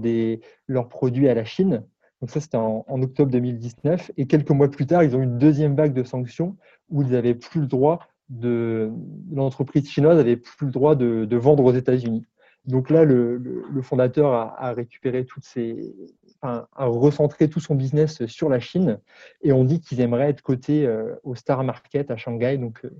leurs 0.66 0.88
produits 0.88 1.28
à 1.28 1.34
la 1.34 1.44
Chine. 1.44 1.84
Donc, 2.20 2.30
ça, 2.30 2.40
c'était 2.40 2.56
en, 2.56 2.84
octobre 2.88 3.30
2019. 3.30 4.10
Et 4.16 4.26
quelques 4.26 4.50
mois 4.50 4.68
plus 4.70 4.86
tard, 4.86 5.04
ils 5.04 5.14
ont 5.16 5.20
eu 5.20 5.24
une 5.24 5.38
deuxième 5.38 5.76
vague 5.76 5.94
de 5.94 6.02
sanctions 6.02 6.56
où 6.90 7.02
ils 7.02 7.10
n'avaient 7.10 7.34
plus 7.34 7.60
le 7.60 7.68
droit 7.68 8.00
de. 8.28 8.90
L'entreprise 9.32 9.88
chinoise 9.88 10.16
n'avait 10.16 10.36
plus 10.36 10.66
le 10.66 10.72
droit 10.72 10.94
de, 10.94 11.36
vendre 11.36 11.64
aux 11.64 11.72
États-Unis. 11.72 12.24
Donc 12.64 12.90
là, 12.90 13.04
le, 13.04 13.62
fondateur 13.82 14.32
a, 14.32 14.72
récupéré 14.72 15.24
toutes 15.24 15.44
ces, 15.44 15.94
à 16.42 16.66
recentrer 16.76 17.48
tout 17.48 17.60
son 17.60 17.74
business 17.74 18.26
sur 18.26 18.48
la 18.48 18.60
Chine 18.60 18.98
et 19.42 19.52
on 19.52 19.64
dit 19.64 19.80
qu'ils 19.80 20.00
aimeraient 20.00 20.28
être 20.28 20.42
cotés 20.42 20.86
euh, 20.86 21.14
au 21.24 21.34
Star 21.34 21.64
Market 21.64 22.10
à 22.10 22.16
Shanghai. 22.16 22.58
Donc, 22.58 22.84
euh, 22.84 22.90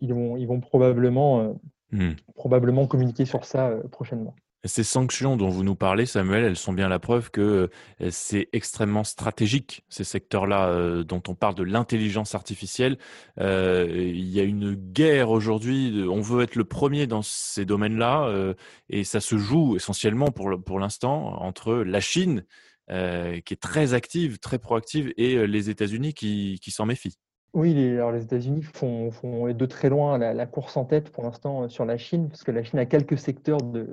ils, 0.00 0.14
vont, 0.14 0.36
ils 0.36 0.46
vont 0.46 0.60
probablement, 0.60 1.40
euh, 1.40 1.52
hmm. 1.92 2.14
probablement 2.34 2.86
communiquer 2.86 3.24
sur 3.24 3.44
ça 3.44 3.72
prochainement. 3.90 4.34
Ces 4.64 4.82
sanctions 4.82 5.36
dont 5.36 5.48
vous 5.48 5.62
nous 5.62 5.76
parlez, 5.76 6.04
Samuel, 6.04 6.44
elles 6.44 6.56
sont 6.56 6.72
bien 6.72 6.88
la 6.88 6.98
preuve 6.98 7.30
que 7.30 7.70
c'est 8.10 8.48
extrêmement 8.52 9.04
stratégique, 9.04 9.84
ces 9.88 10.02
secteurs-là 10.02 11.04
dont 11.04 11.22
on 11.28 11.34
parle 11.34 11.54
de 11.54 11.62
l'intelligence 11.62 12.34
artificielle. 12.34 12.98
il 13.38 14.28
y 14.28 14.40
a 14.40 14.42
une 14.42 14.74
guerre 14.74 15.30
aujourd'hui, 15.30 16.04
on 16.10 16.20
veut 16.20 16.42
être 16.42 16.56
le 16.56 16.64
premier 16.64 17.06
dans 17.06 17.22
ces 17.22 17.64
domaines-là, 17.64 18.54
et 18.90 19.04
ça 19.04 19.20
se 19.20 19.38
joue 19.38 19.76
essentiellement 19.76 20.32
pour, 20.32 20.78
l'instant 20.80 21.40
entre 21.40 21.74
la 21.74 22.00
Chine 22.00 22.44
euh, 22.90 23.40
qui 23.42 23.52
est 23.52 23.60
très 23.60 23.92
active, 23.92 24.38
très 24.38 24.58
proactive, 24.58 25.12
et 25.18 25.34
euh, 25.34 25.44
les 25.44 25.68
États-Unis 25.68 26.14
qui, 26.14 26.58
qui 26.62 26.70
s'en 26.70 26.86
méfient. 26.86 27.18
Oui, 27.52 27.74
les, 27.74 27.96
alors 27.96 28.12
les 28.12 28.22
États-Unis 28.22 28.62
font, 28.62 29.10
font, 29.10 29.52
de 29.52 29.66
très 29.66 29.90
loin 29.90 30.16
la, 30.16 30.46
course 30.46 30.74
en 30.78 30.86
tête 30.86 31.10
pour 31.10 31.22
l'instant 31.22 31.64
euh, 31.64 31.68
sur 31.68 31.84
la 31.84 31.98
Chine, 31.98 32.30
parce 32.30 32.44
que 32.44 32.50
la 32.50 32.62
Chine 32.62 32.78
a 32.78 32.86
quelques 32.86 33.18
secteurs 33.18 33.60
de, 33.60 33.92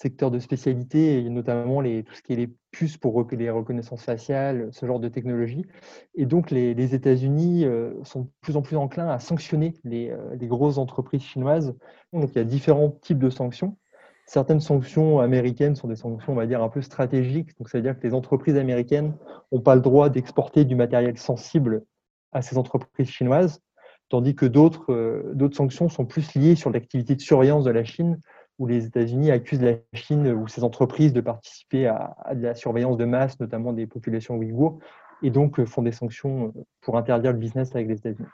secteurs 0.00 0.30
de 0.30 0.38
spécialité, 0.38 1.18
et 1.18 1.28
notamment 1.28 1.80
les, 1.80 2.04
tout 2.04 2.14
ce 2.14 2.22
qui 2.22 2.32
est 2.32 2.36
les 2.36 2.50
puces 2.70 2.96
pour 2.96 3.26
les 3.32 3.50
reconnaissances 3.50 4.04
faciales, 4.04 4.68
ce 4.72 4.86
genre 4.86 5.00
de 5.00 5.08
technologie. 5.08 5.64
Et 6.14 6.26
donc, 6.26 6.50
les, 6.50 6.94
États-Unis 6.94 7.66
sont 8.04 8.22
de 8.22 8.28
plus 8.40 8.56
en 8.56 8.62
plus 8.62 8.76
enclins 8.76 9.08
à 9.08 9.18
sanctionner 9.18 9.74
les, 9.84 10.14
les, 10.38 10.46
grosses 10.46 10.78
entreprises 10.78 11.22
chinoises. 11.22 11.74
Donc, 12.12 12.30
il 12.32 12.38
y 12.38 12.40
a 12.40 12.44
différents 12.44 12.90
types 12.90 13.18
de 13.18 13.30
sanctions 13.30 13.76
certaines 14.28 14.60
sanctions 14.60 15.20
américaines 15.20 15.74
sont 15.74 15.88
des 15.88 15.96
sanctions, 15.96 16.34
on 16.34 16.36
va 16.36 16.46
dire, 16.46 16.62
un 16.62 16.68
peu 16.68 16.82
stratégiques. 16.82 17.56
Donc, 17.58 17.70
ça 17.70 17.78
veut 17.78 17.82
dire 17.82 17.98
que 17.98 18.06
les 18.06 18.14
entreprises 18.14 18.56
américaines 18.56 19.16
n'ont 19.50 19.60
pas 19.60 19.74
le 19.74 19.80
droit 19.80 20.10
d'exporter 20.10 20.64
du 20.64 20.76
matériel 20.76 21.16
sensible 21.18 21.82
à 22.32 22.42
ces 22.42 22.58
entreprises 22.58 23.08
chinoises, 23.08 23.62
tandis 24.10 24.34
que 24.34 24.44
d'autres 24.44 24.92
euh, 24.92 25.32
d'autres 25.34 25.56
sanctions 25.56 25.88
sont 25.88 26.04
plus 26.04 26.34
liées 26.34 26.56
sur 26.56 26.70
l'activité 26.70 27.14
de 27.14 27.22
surveillance 27.22 27.64
de 27.64 27.70
la 27.70 27.84
Chine, 27.84 28.20
où 28.58 28.66
les 28.66 28.86
États-Unis 28.86 29.30
accusent 29.30 29.62
la 29.62 29.74
Chine 29.94 30.28
ou 30.32 30.48
ses 30.48 30.64
entreprises 30.64 31.12
de 31.12 31.20
participer 31.20 31.86
à, 31.86 32.16
la 32.34 32.54
surveillance 32.54 32.96
de 32.96 33.04
masse, 33.04 33.38
notamment 33.40 33.72
des 33.72 33.86
populations 33.86 34.36
ouïghours, 34.36 34.78
et 35.22 35.30
donc 35.30 35.58
euh, 35.58 35.66
font 35.66 35.82
des 35.82 35.92
sanctions 35.92 36.48
euh, 36.56 36.64
pour 36.80 36.96
interdire 36.96 37.32
le 37.32 37.38
business 37.38 37.74
avec 37.74 37.88
les 37.88 37.96
États-Unis. 37.96 38.28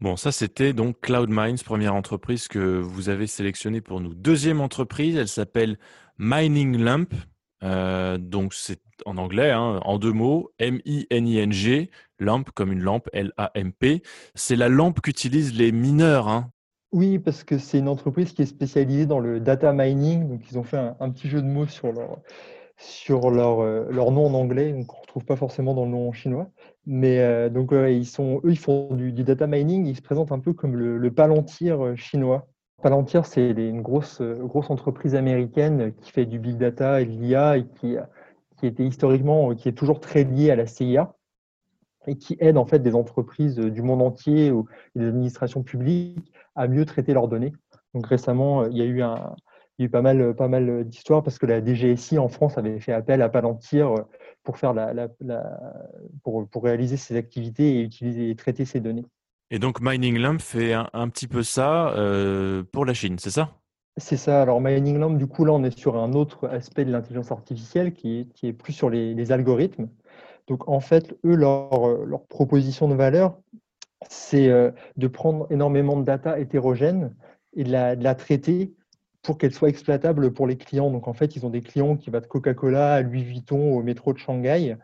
Bon, 0.00 0.16
ça 0.16 0.30
c'était 0.32 0.74
donc 0.74 1.00
CloudMinds, 1.00 1.62
première 1.64 1.94
entreprise 1.94 2.48
que 2.48 2.78
vous 2.78 3.08
avez 3.08 3.26
sélectionnée 3.26 3.80
pour 3.80 4.00
nous. 4.00 4.14
Deuxième 4.14 4.60
entreprise, 4.60 5.16
elle 5.16 5.28
s'appelle 5.28 5.78
Mining 6.18 6.78
Lamp. 6.78 7.08
Euh, 7.62 8.18
donc 8.18 8.52
c'est 8.52 8.80
en 9.06 9.16
anglais, 9.16 9.50
hein, 9.50 9.80
en 9.84 9.98
deux 9.98 10.12
mots, 10.12 10.52
M-I-N-I-N-G, 10.58 11.90
lamp 12.18 12.44
comme 12.54 12.72
une 12.72 12.82
lampe, 12.82 13.08
L-A-M-P. 13.12 14.02
C'est 14.34 14.56
la 14.56 14.68
lampe 14.68 15.00
qu'utilisent 15.00 15.54
les 15.54 15.72
mineurs. 15.72 16.28
Hein. 16.28 16.50
Oui, 16.92 17.18
parce 17.18 17.44
que 17.44 17.58
c'est 17.58 17.78
une 17.78 17.88
entreprise 17.88 18.32
qui 18.32 18.42
est 18.42 18.46
spécialisée 18.46 19.06
dans 19.06 19.18
le 19.18 19.40
data 19.40 19.72
mining. 19.72 20.28
Donc 20.28 20.50
ils 20.50 20.58
ont 20.58 20.62
fait 20.62 20.78
un, 20.78 21.10
petit 21.10 21.28
jeu 21.28 21.42
de 21.42 21.46
mots 21.46 21.66
sur 21.66 21.92
leur, 21.92 22.20
sur 22.76 23.30
leur, 23.30 23.60
euh, 23.60 23.86
leur 23.90 24.12
nom 24.12 24.26
en 24.26 24.34
anglais, 24.34 24.72
donc 24.72 24.92
on 24.92 24.96
ne 24.96 25.00
retrouve 25.02 25.24
pas 25.24 25.36
forcément 25.36 25.74
dans 25.74 25.84
le 25.84 25.90
nom 25.90 26.08
en 26.08 26.12
chinois. 26.12 26.48
Mais 26.86 27.20
euh, 27.20 27.48
donc 27.48 27.72
ils 27.72 28.06
sont, 28.06 28.40
eux, 28.44 28.52
ils 28.52 28.58
font 28.58 28.94
du, 28.94 29.12
data 29.12 29.46
mining. 29.46 29.86
Ils 29.86 29.96
se 29.96 30.02
présentent 30.02 30.32
un 30.32 30.38
peu 30.38 30.52
comme 30.52 30.76
le, 30.76 31.10
Palantir 31.10 31.96
chinois. 31.96 32.46
Palantir, 32.82 33.26
c'est 33.26 33.50
une 33.50 33.82
grosse, 33.82 34.20
grosse 34.20 34.70
entreprise 34.70 35.14
américaine 35.14 35.92
qui 36.00 36.12
fait 36.12 36.26
du 36.26 36.38
big 36.38 36.56
data 36.56 37.00
et 37.00 37.06
de 37.06 37.10
l'IA 37.10 37.56
et 37.56 37.66
qui, 37.66 37.96
qui 38.58 38.66
était 38.66 38.84
historiquement, 38.84 39.54
qui 39.54 39.68
est 39.68 39.72
toujours 39.72 40.00
très 40.00 40.24
liée 40.24 40.50
à 40.50 40.56
la 40.56 40.66
CIA 40.66 41.15
et 42.06 42.16
qui 42.16 42.36
aide 42.40 42.56
en 42.56 42.66
fait 42.66 42.80
des 42.80 42.94
entreprises 42.94 43.56
du 43.56 43.82
monde 43.82 44.02
entier 44.02 44.50
ou 44.50 44.66
des 44.94 45.06
administrations 45.06 45.62
publiques 45.62 46.32
à 46.54 46.68
mieux 46.68 46.84
traiter 46.84 47.12
leurs 47.12 47.28
données. 47.28 47.52
Donc 47.94 48.06
récemment, 48.06 48.66
il 48.66 48.76
y 48.76 48.82
a 48.82 48.84
eu, 48.84 49.02
un, 49.02 49.34
il 49.78 49.82
y 49.82 49.84
a 49.84 49.86
eu 49.86 49.90
pas 49.90 50.02
mal, 50.02 50.34
pas 50.34 50.48
mal 50.48 50.84
d'histoires 50.84 51.22
parce 51.22 51.38
que 51.38 51.46
la 51.46 51.64
DGSI 51.64 52.18
en 52.18 52.28
France 52.28 52.58
avait 52.58 52.80
fait 52.80 52.92
appel 52.92 53.22
à 53.22 53.28
Palantir 53.28 53.94
pour, 54.42 54.58
faire 54.58 54.72
la, 54.72 54.92
la, 54.94 55.08
pour, 56.22 56.48
pour 56.48 56.64
réaliser 56.64 56.96
ses 56.96 57.16
activités 57.16 57.78
et 57.78 57.82
utiliser 57.82 58.30
et 58.30 58.36
traiter 58.36 58.64
ces 58.64 58.80
données. 58.80 59.04
Et 59.50 59.58
donc 59.58 59.80
Mining 59.80 60.18
Lamp 60.18 60.38
fait 60.40 60.72
un, 60.72 61.08
petit 61.08 61.28
peu 61.28 61.42
ça 61.42 61.90
euh, 61.90 62.64
pour 62.72 62.84
la 62.84 62.94
Chine, 62.94 63.16
c'est 63.18 63.30
ça? 63.30 63.50
C'est 63.96 64.16
ça. 64.16 64.42
Alors 64.42 64.60
Mining 64.60 64.98
Lamp, 64.98 65.16
du 65.16 65.26
coup, 65.26 65.44
là, 65.44 65.52
on 65.52 65.62
est 65.62 65.76
sur 65.76 65.96
un 65.96 66.12
autre 66.12 66.48
aspect 66.48 66.84
de 66.84 66.90
l'intelligence 66.90 67.30
artificielle 67.30 67.92
qui 67.92 68.20
est, 68.20 68.32
qui 68.34 68.48
est, 68.48 68.52
plus 68.52 68.72
sur 68.72 68.90
les, 68.90 69.32
algorithmes. 69.32 69.88
Donc 70.46 70.68
en 70.68 70.80
fait, 70.80 71.16
eux, 71.24 71.34
leur, 71.34 72.04
leur 72.04 72.24
proposition 72.26 72.88
de 72.88 72.94
valeur, 72.94 73.38
c'est 74.08 74.48
euh, 74.48 74.70
de 74.96 75.08
prendre 75.08 75.46
énormément 75.50 75.96
de 75.98 76.04
data 76.04 76.38
hétérogène 76.38 77.14
et 77.54 77.64
de 77.64 77.72
la, 77.72 78.14
traiter 78.14 78.74
pour 79.22 79.38
qu'elle 79.38 79.52
soit 79.52 79.68
exploitable 79.68 80.32
pour 80.32 80.46
les 80.46 80.56
clients. 80.56 80.90
Donc 80.90 81.08
en 81.08 81.14
fait, 81.14 81.36
ils 81.36 81.44
ont 81.46 81.50
des 81.50 81.62
clients 81.62 81.96
qui 81.96 82.10
vont 82.10 82.20
de 82.20 82.26
Coca-Cola 82.26 82.94
à 82.94 83.02
Louis 83.02 83.24
Vuitton 83.24 83.76
au 83.76 83.82
métro 83.82 84.12
de 84.12 84.18
Shanghai 84.18 84.76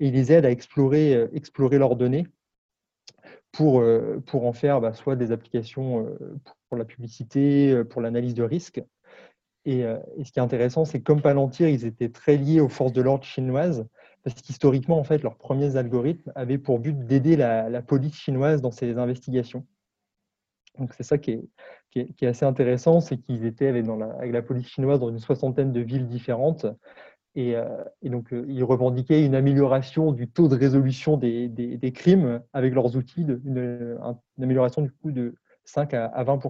et 0.00 0.08
ils 0.08 0.12
les 0.12 0.32
aident 0.32 0.44
à 0.44 0.50
explorer, 0.50 1.14
euh, 1.14 1.78
leurs 1.78 1.96
données 1.96 2.26
pour, 3.52 3.80
euh, 3.80 4.22
en 4.34 4.52
faire 4.52 4.80
bah, 4.80 4.92
soit 4.92 5.16
des 5.16 5.32
applications 5.32 6.06
euh, 6.06 6.36
pour 6.68 6.76
la 6.76 6.84
publicité, 6.84 7.72
euh, 7.72 7.84
pour 7.84 8.02
l'analyse 8.02 8.34
de 8.34 8.42
risque. 8.42 8.82
Et, 9.64 9.82
ce 10.22 10.30
qui 10.30 10.38
est 10.38 10.42
intéressant, 10.42 10.84
c'est 10.84 11.00
que 11.00 11.04
comme 11.04 11.20
Palantir, 11.20 11.68
ils 11.68 11.86
étaient 11.86 12.10
très 12.10 12.36
liés 12.36 12.60
aux 12.60 12.68
forces 12.68 12.92
de 12.92 13.02
l'ordre 13.02 13.24
chinoises, 13.24 13.84
parce 14.26 14.42
qu'historiquement, 14.42 14.98
en 14.98 15.04
fait, 15.04 15.22
leurs 15.22 15.36
premiers 15.36 15.76
algorithmes 15.76 16.32
avaient 16.34 16.58
pour 16.58 16.80
but 16.80 16.98
d'aider 17.06 17.36
la, 17.36 17.80
police 17.80 18.16
chinoise 18.16 18.60
dans 18.60 18.72
ses 18.72 18.98
investigations. 18.98 19.64
Donc 20.80 20.94
c'est 20.94 21.04
ça 21.04 21.16
qui 21.16 21.48
est, 21.94 22.26
assez 22.26 22.44
intéressant, 22.44 23.00
c'est 23.00 23.18
qu'ils 23.18 23.46
étaient 23.46 23.68
avec, 23.68 23.86
la, 23.86 24.42
police 24.42 24.66
chinoise 24.66 24.98
dans 24.98 25.10
une 25.10 25.20
soixantaine 25.20 25.72
de 25.72 25.78
villes 25.78 26.08
différentes, 26.08 26.66
euh, 27.36 27.84
et, 28.02 28.10
donc, 28.10 28.32
euh, 28.32 28.44
ils 28.48 28.64
revendiquaient 28.64 29.24
une 29.24 29.36
amélioration 29.36 30.10
du 30.10 30.28
taux 30.28 30.48
de 30.48 30.56
résolution 30.56 31.16
des, 31.16 31.92
crimes 31.94 32.40
avec 32.52 32.74
leurs 32.74 32.96
outils, 32.96 33.24
une, 33.44 33.96
amélioration 34.42 34.82
du 34.82 34.90
coup 34.90 35.12
de 35.12 35.36
5 35.66 35.94
à, 35.94 36.24
20 36.24 36.40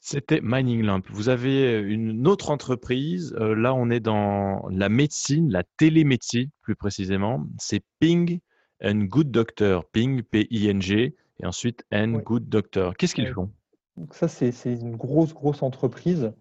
c'était 0.00 0.40
Mining 0.42 0.82
Lamp. 0.82 1.02
Vous 1.10 1.28
avez 1.28 1.78
une 1.80 2.26
autre 2.26 2.50
entreprise. 2.50 3.34
Euh, 3.38 3.54
là, 3.54 3.74
on 3.74 3.90
est 3.90 4.00
dans 4.00 4.66
la 4.70 4.88
médecine, 4.88 5.50
la 5.50 5.62
télémédecine 5.76 6.50
plus 6.62 6.76
précisément. 6.76 7.44
C'est 7.58 7.82
Ping 7.98 8.40
and 8.82 9.04
Good 9.04 9.30
Doctor. 9.30 9.84
Ping, 9.86 10.22
P-I-N-G, 10.22 11.14
et 11.42 11.46
ensuite 11.46 11.84
and 11.92 12.20
Good 12.24 12.48
Doctor. 12.48 12.96
Qu'est-ce 12.96 13.14
qu'ils 13.14 13.32
font? 13.32 13.50
Donc 13.96 14.14
Ça, 14.14 14.28
c'est 14.28 14.52
une 14.64 14.96
grosse, 14.96 15.34
grosse 15.34 15.62
entreprise 15.62 16.32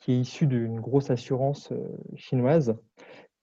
qui 0.00 0.12
est 0.12 0.20
issue 0.20 0.46
d'une 0.46 0.80
grosse 0.80 1.10
assurance 1.10 1.72
chinoise 2.16 2.76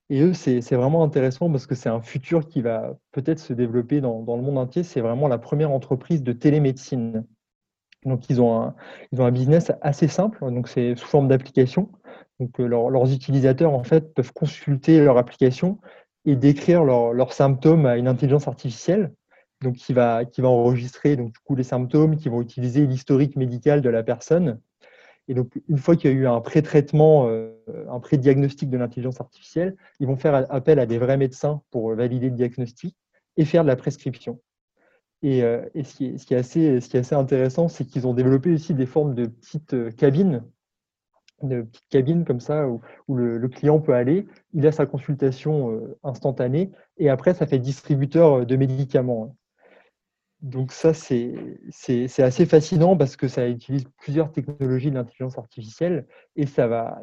et 0.09 0.21
eux, 0.21 0.33
c'est 0.33 0.59
vraiment 0.75 1.03
intéressant 1.03 1.49
parce 1.49 1.65
que 1.65 1.75
c'est 1.75 1.89
un 1.89 2.01
futur 2.01 2.47
qui 2.47 2.61
va 2.61 2.97
peut-être 3.11 3.39
se 3.39 3.53
développer 3.53 4.01
dans, 4.01 4.19
le 4.19 4.41
monde 4.41 4.57
entier. 4.57 4.83
C'est 4.83 5.01
vraiment 5.01 5.27
la 5.27 5.37
première 5.37 5.71
entreprise 5.71 6.21
de 6.23 6.33
télémédecine. 6.33 7.25
Donc, 8.05 8.29
ils 8.29 8.41
ont 8.41 8.73
un, 9.17 9.31
business 9.31 9.71
assez 9.81 10.07
simple. 10.07 10.39
Donc, 10.51 10.67
c'est 10.67 10.95
sous 10.95 11.07
forme 11.07 11.27
d'application. 11.27 11.89
Donc, 12.39 12.59
euh, 12.59 12.67
leurs 12.67 13.11
utilisateurs, 13.11 13.73
en 13.73 13.83
fait, 13.83 14.13
peuvent 14.13 14.33
consulter 14.33 14.99
leur 14.99 15.17
application 15.17 15.79
et 16.25 16.35
décrire 16.35 16.83
leurs 16.83 17.33
symptômes 17.33 17.85
à 17.85 17.97
une 17.97 18.07
intelligence 18.07 18.47
artificielle. 18.47 19.13
Donc, 19.61 19.75
qui 19.75 19.93
va, 19.93 20.25
qui 20.25 20.41
va 20.41 20.49
enregistrer 20.49 21.15
donc, 21.15 21.33
du 21.49 21.55
les 21.55 21.63
symptômes, 21.63 22.17
qui 22.17 22.29
vont 22.29 22.41
utiliser 22.41 22.85
l'historique 22.85 23.35
médical 23.35 23.81
de 23.81 23.89
la 23.89 24.03
personne 24.03 24.59
et 25.29 25.35
une 25.69 25.77
fois 25.77 25.95
qu'il 25.95 26.11
y 26.11 26.13
a 26.13 26.17
eu 26.17 26.27
un 26.27 26.41
pré-traitement, 26.41 27.27
euh, 27.29 27.53
un 27.89 27.99
pré-diagnostic 27.99 28.69
de 28.69 28.77
l'intelligence 28.77 29.21
artificielle, 29.21 29.75
ils 29.99 30.07
vont 30.07 30.17
faire 30.17 30.51
appel 30.51 30.79
à 30.79 30.85
des 30.85 30.97
vrais 30.97 31.17
médecins 31.17 31.61
pour 31.71 31.95
valider 31.95 32.29
le 32.29 32.35
diagnostic 32.35 32.95
et 33.37 33.45
faire 33.45 33.63
de 33.63 33.69
la 33.69 33.75
prescription. 33.75 34.39
Et, 35.23 35.43
euh, 35.43 35.65
ce, 35.83 35.95
qui 35.95 36.33
est, 36.33 36.37
assez, 36.37 37.15
intéressant, 37.15 37.69
c'est 37.69 37.85
qu'ils 37.85 38.05
ont 38.05 38.13
développé 38.13 38.51
aussi 38.51 38.73
des 38.73 38.85
formes 38.85 39.15
de 39.15 39.25
petites 39.25 39.73
euh, 39.73 39.89
cabines, 39.89 40.43
de 41.41 41.61
petites 41.61 41.89
cabines 41.89 42.25
comme 42.25 42.41
ça, 42.41 42.67
où, 42.67 42.81
le, 43.15 43.47
client 43.47 43.79
peut 43.79 43.93
aller, 43.93 44.27
il 44.53 44.67
a 44.67 44.71
sa 44.71 44.85
consultation 44.85 45.81
instantanée, 46.03 46.71
et 46.97 47.09
après, 47.09 47.33
ça 47.33 47.47
fait 47.47 47.59
distributeur 47.59 48.45
de 48.45 48.55
médicaments. 48.55 49.35
Donc 50.43 50.73
ça, 50.73 50.93
c'est 50.93 51.33
assez 52.19 52.45
fascinant 52.45 52.97
parce 52.97 53.15
que 53.15 53.29
ça 53.29 53.47
utilise 53.47 53.85
plusieurs 53.97 54.29
technologies 54.29 54.89
de 54.89 54.95
l'intelligence 54.95 55.37
artificielle. 55.37 56.05
Et 56.35 56.45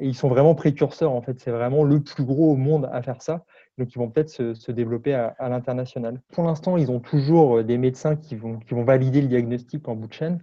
ils 0.03 0.15
sont 0.15 0.29
vraiment 0.29 0.55
précurseurs 0.55 1.13
en 1.13 1.23
fait. 1.23 1.41
C'est 1.41 1.51
vraiment 1.51 1.83
le 1.83 2.03
plus 2.03 2.25
gros 2.25 2.53
au 2.53 2.57
monde 2.57 2.91
à 2.93 3.03
faire 3.03 3.23
ça. 3.23 3.47
Donc 3.81 3.95
ils 3.95 3.99
vont 3.99 4.11
peut-être 4.11 4.29
se, 4.29 4.73
développer 4.73 5.15
à, 5.15 5.49
l'international. 5.49 6.21
Pour 6.33 6.45
l'instant, 6.45 6.77
ils 6.77 6.91
ont 6.91 7.01
toujours 7.01 7.59
euh, 7.59 7.65
des 7.65 7.79
médecins 7.79 8.15
qui 8.15 8.37
vont, 8.37 8.59
qui 8.59 8.75
vont 8.75 8.85
valider 8.85 9.23
le 9.23 9.29
diagnostic 9.29 9.89
en 9.89 9.97
bout 9.97 10.07
de 10.07 10.13
chaîne. 10.13 10.39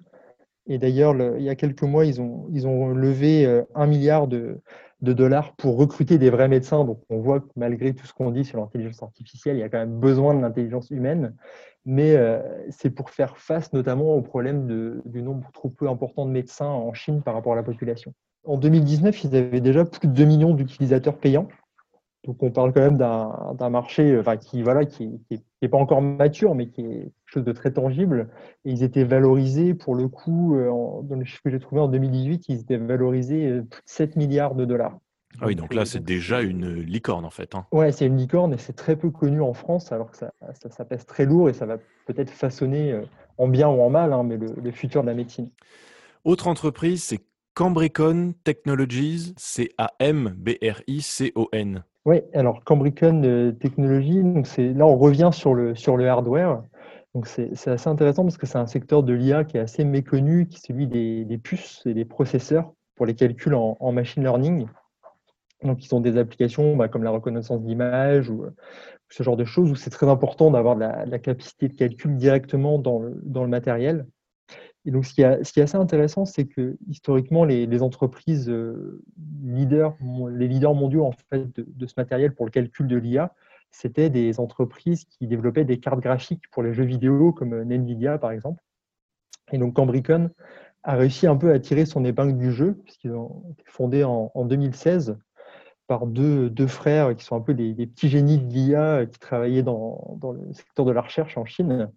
Et 0.66 0.80
d'ailleurs, 0.80 1.16
il 1.38 1.44
y 1.44 1.50
a 1.50 1.56
quelques 1.56 1.84
mois, 1.84 2.04
ils 2.04 2.20
ont, 2.20 2.48
ils 2.52 2.68
ont 2.68 2.90
levé 2.90 3.46
euh, 3.46 3.62
un 3.76 3.86
milliard 3.86 4.28
de, 4.28 4.60
de 5.02 5.14
dollars 5.14 5.56
pour 5.56 5.78
recruter 5.78 6.18
des 6.18 6.32
vrais 6.32 6.48
médecins. 6.48 6.84
Donc 6.84 7.00
on 7.12 7.20
voit 7.20 7.42
que 7.42 7.48
malgré 7.56 7.94
tout 7.94 8.08
ce 8.08 8.14
qu'on 8.14 8.32
dit 8.32 8.44
sur 8.44 8.58
l'intelligence 8.58 9.04
artificielle, 9.04 9.58
il 9.58 9.60
y 9.60 9.64
a 9.64 9.70
quand 9.70 9.78
même 9.78 10.00
besoin 10.00 10.34
de 10.34 10.42
l'intelligence 10.42 10.90
humaine. 10.90 11.36
Mais 11.86 12.16
euh, 12.16 12.42
c'est 12.72 12.90
pour 12.90 13.12
faire 13.12 13.38
face 13.38 13.72
notamment 13.72 14.16
au 14.16 14.22
problème 14.24 15.02
du 15.06 15.22
nombre 15.22 15.48
trop 15.54 15.70
peu 15.70 15.88
important 15.88 16.26
de 16.26 16.32
médecins 16.32 16.66
en 16.66 16.92
Chine 16.94 17.22
par 17.22 17.36
rapport 17.36 17.54
à 17.54 17.56
la 17.56 17.64
population. 17.64 18.14
En 18.46 18.58
2019, 18.58 19.26
ils 19.26 19.36
avaient 19.36 19.62
déjà 19.62 19.86
plus 19.86 20.08
de 20.08 20.14
2 20.14 20.26
millions 20.26 20.54
d'utilisateurs 20.56 21.18
payants. 21.18 21.48
Donc 22.28 22.44
on 22.44 22.52
parle 22.52 22.74
quand 22.74 22.82
même 22.82 22.98
d'un 22.98 23.70
marché 23.70 24.20
enfin, 24.20 24.36
qui 24.36 24.62
voilà 24.62 24.86
qui 24.86 25.22
n'est 25.62 25.70
pas 25.70 25.78
encore 25.78 26.02
mature, 26.02 26.56
mais 26.56 26.68
qui 26.68 26.82
est 26.82 26.86
quelque 26.86 27.14
chose 27.26 27.46
de 27.46 27.54
très 27.54 27.72
tangible. 27.72 28.28
Et 28.66 28.72
ils 28.72 28.84
étaient 28.84 29.06
valorisés, 29.06 29.74
pour 29.74 29.96
le 29.96 30.10
coup, 30.10 30.56
euh, 30.56 30.70
dans 31.04 31.16
le 31.16 31.24
chiffre 31.24 31.42
que 31.44 31.50
j'ai 31.50 31.60
trouvé 31.60 31.80
en 31.80 31.88
2018, 31.88 32.50
ils 32.50 32.60
étaient 32.60 32.78
valorisés 32.78 33.48
euh, 33.48 33.62
plus 33.62 33.82
de 33.82 33.90
7 33.90 34.18
milliards 34.18 34.56
de 34.56 34.66
dollars. 34.66 35.00
Ah 35.40 35.46
oui, 35.48 35.56
donc 35.56 35.74
là, 35.74 35.86
c'est 35.86 36.04
déjà 36.04 36.42
une 36.42 36.82
licorne 36.82 37.24
en 37.24 37.30
fait. 37.30 37.56
Hein. 37.56 37.66
Ouais, 37.72 37.94
c'est 37.94 38.08
une 38.08 38.18
licorne 38.18 38.54
et 38.54 38.58
c'est 38.58 38.76
très 38.76 38.98
peu 38.98 39.10
connu 39.10 39.40
en 39.42 39.54
France, 39.54 39.94
alors 39.94 40.12
que 40.12 40.18
ça, 40.18 40.34
ça, 40.70 40.84
pèse 40.84 41.06
très 41.06 41.26
lourd 41.26 41.50
et 41.50 41.54
ça 41.54 41.66
va 41.66 41.78
peut-être 42.08 42.32
façonner 42.32 42.92
euh, 42.92 43.04
en 43.38 43.48
bien 43.48 43.70
ou 43.70 43.80
en 43.82 43.90
mal, 43.90 44.12
hein, 44.12 44.24
mais 44.24 44.36
le, 44.36 44.54
le, 44.62 44.72
futur 44.72 45.02
de 45.02 45.08
la 45.08 45.14
médecine. 45.14 45.50
Autre 46.26 46.48
entreprise, 46.48 47.04
c'est 47.04 47.22
Cambricon 47.58 48.34
Technologies, 48.44 49.34
C-A-M-B-R-I-C-O-N. 49.36 49.84
Oui, 52.06 52.22
alors 52.36 52.64
Cambricon 52.64 53.24
euh, 53.24 53.52
Technologies, 53.52 54.22
donc 54.22 54.48
là 54.58 54.86
on 54.86 54.96
revient 54.96 55.32
sur 55.34 55.56
le, 55.56 55.74
sur 55.74 55.98
le 55.98 56.08
hardware. 56.08 56.62
C'est 57.24 57.68
assez 57.68 57.90
intéressant 57.90 58.26
parce 58.26 58.38
que 58.38 58.46
c'est 58.46 58.60
un 58.60 58.68
secteur 58.68 59.02
de 59.02 59.12
l'IA 59.12 59.44
qui 59.44 59.58
est 59.58 59.60
assez 59.60 59.84
méconnu, 59.86 60.46
qui 60.46 60.58
est 60.58 60.68
celui 60.68 60.86
des, 60.86 61.26
des, 61.26 61.40
puces 61.40 61.82
et 61.88 61.96
des 61.96 62.06
processeurs 62.06 62.74
pour 62.94 63.08
les 63.08 63.16
calculs 63.16 63.56
en, 63.56 63.92
machine 63.92 64.22
learning. 64.22 64.68
Donc 65.64 65.84
ils 65.84 65.96
ont 65.96 66.00
des 66.00 66.20
applications 66.20 66.76
bah, 66.76 66.90
comme 66.90 67.02
la 67.02 67.10
reconnaissance 67.10 67.64
d'image 67.64 68.30
ou, 68.30 68.46
ce 69.10 69.24
genre 69.24 69.36
de 69.36 69.46
choses 69.46 69.72
où 69.72 69.76
c'est 69.76 69.90
très 69.90 70.08
important 70.08 70.52
d'avoir 70.52 70.76
la, 70.76 71.08
la, 71.08 71.18
capacité 71.18 71.70
de 71.70 71.74
calcul 71.74 72.18
directement 72.18 72.78
dans 72.78 73.02
dans 73.24 73.42
le 73.42 73.50
matériel. 73.50 74.06
Donc, 74.92 75.06
ce 75.06 75.14
qui, 75.14 75.22
est, 75.22 75.62
assez 75.62 75.78
intéressant, 75.78 76.26
c'est 76.26 76.46
que 76.46 76.78
historiquement, 76.88 77.44
les, 77.44 77.82
entreprises 77.82 78.50
euh, 78.50 79.04
leaders, 79.44 79.96
les 80.32 80.48
leaders 80.48 80.74
mondiaux 80.74 81.06
en 81.06 81.12
fait 81.30 81.60
de, 81.60 81.86
ce 81.86 81.94
matériel 81.98 82.34
pour 82.34 82.46
le 82.46 82.52
calcul 82.52 82.88
de 82.88 82.98
l'IA, 82.98 83.34
c'était 83.72 84.10
des 84.10 84.40
entreprises 84.40 85.06
qui 85.06 85.28
développaient 85.28 85.66
des 85.66 85.80
cartes 85.80 86.00
graphiques 86.00 86.50
pour 86.52 86.64
les 86.64 86.74
jeux 86.74 86.86
vidéo, 86.86 87.34
comme 87.34 87.54
Nvidia 87.54 88.18
par 88.18 88.32
exemple. 88.32 88.64
Et 89.52 89.58
donc 89.58 89.74
Cambricon 89.74 90.30
a 90.84 90.96
réussi 90.96 91.28
un 91.28 91.36
peu 91.36 91.52
à 91.52 91.60
tirer 91.60 91.86
son 91.86 92.06
épingle 92.06 92.38
du 92.38 92.52
jeu, 92.52 92.76
puisqu'ils 92.86 93.12
ont 93.12 93.44
été 93.52 93.64
fondés 93.68 94.04
en, 94.06 94.32
2016 94.46 95.18
par 95.88 96.08
deux, 96.08 96.50
frères 96.68 97.16
qui 97.16 97.26
sont 97.26 97.36
un 97.36 97.42
peu 97.42 97.54
des, 97.54 97.74
petits 97.88 98.10
génies 98.10 98.40
de 98.40 98.54
l'IA 98.54 99.06
qui 99.06 99.20
travaillaient 99.20 99.64
dans, 99.64 100.18
le 100.34 100.54
secteur 100.54 100.86
de 100.86 100.92
la 100.92 101.02
recherche 101.02 101.38
en 101.38 101.46
Chine. 101.46 101.92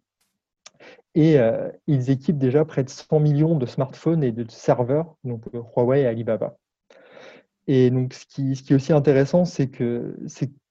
Et 1.14 1.38
euh, 1.38 1.70
ils 1.86 2.10
équipent 2.10 2.38
déjà 2.38 2.64
près 2.64 2.84
de 2.84 2.90
100 2.90 3.20
millions 3.20 3.56
de 3.56 3.66
smartphones 3.66 4.22
et 4.22 4.32
de 4.32 4.48
serveurs, 4.50 5.16
donc 5.24 5.42
Huawei 5.52 6.02
et 6.02 6.06
Alibaba. 6.06 6.56
Et 7.66 7.90
donc, 7.90 8.14
ce 8.14 8.26
qui, 8.26 8.52
est 8.52 8.74
aussi 8.74 8.92
intéressant, 8.92 9.44
c'est 9.44 9.68
que 9.68 10.16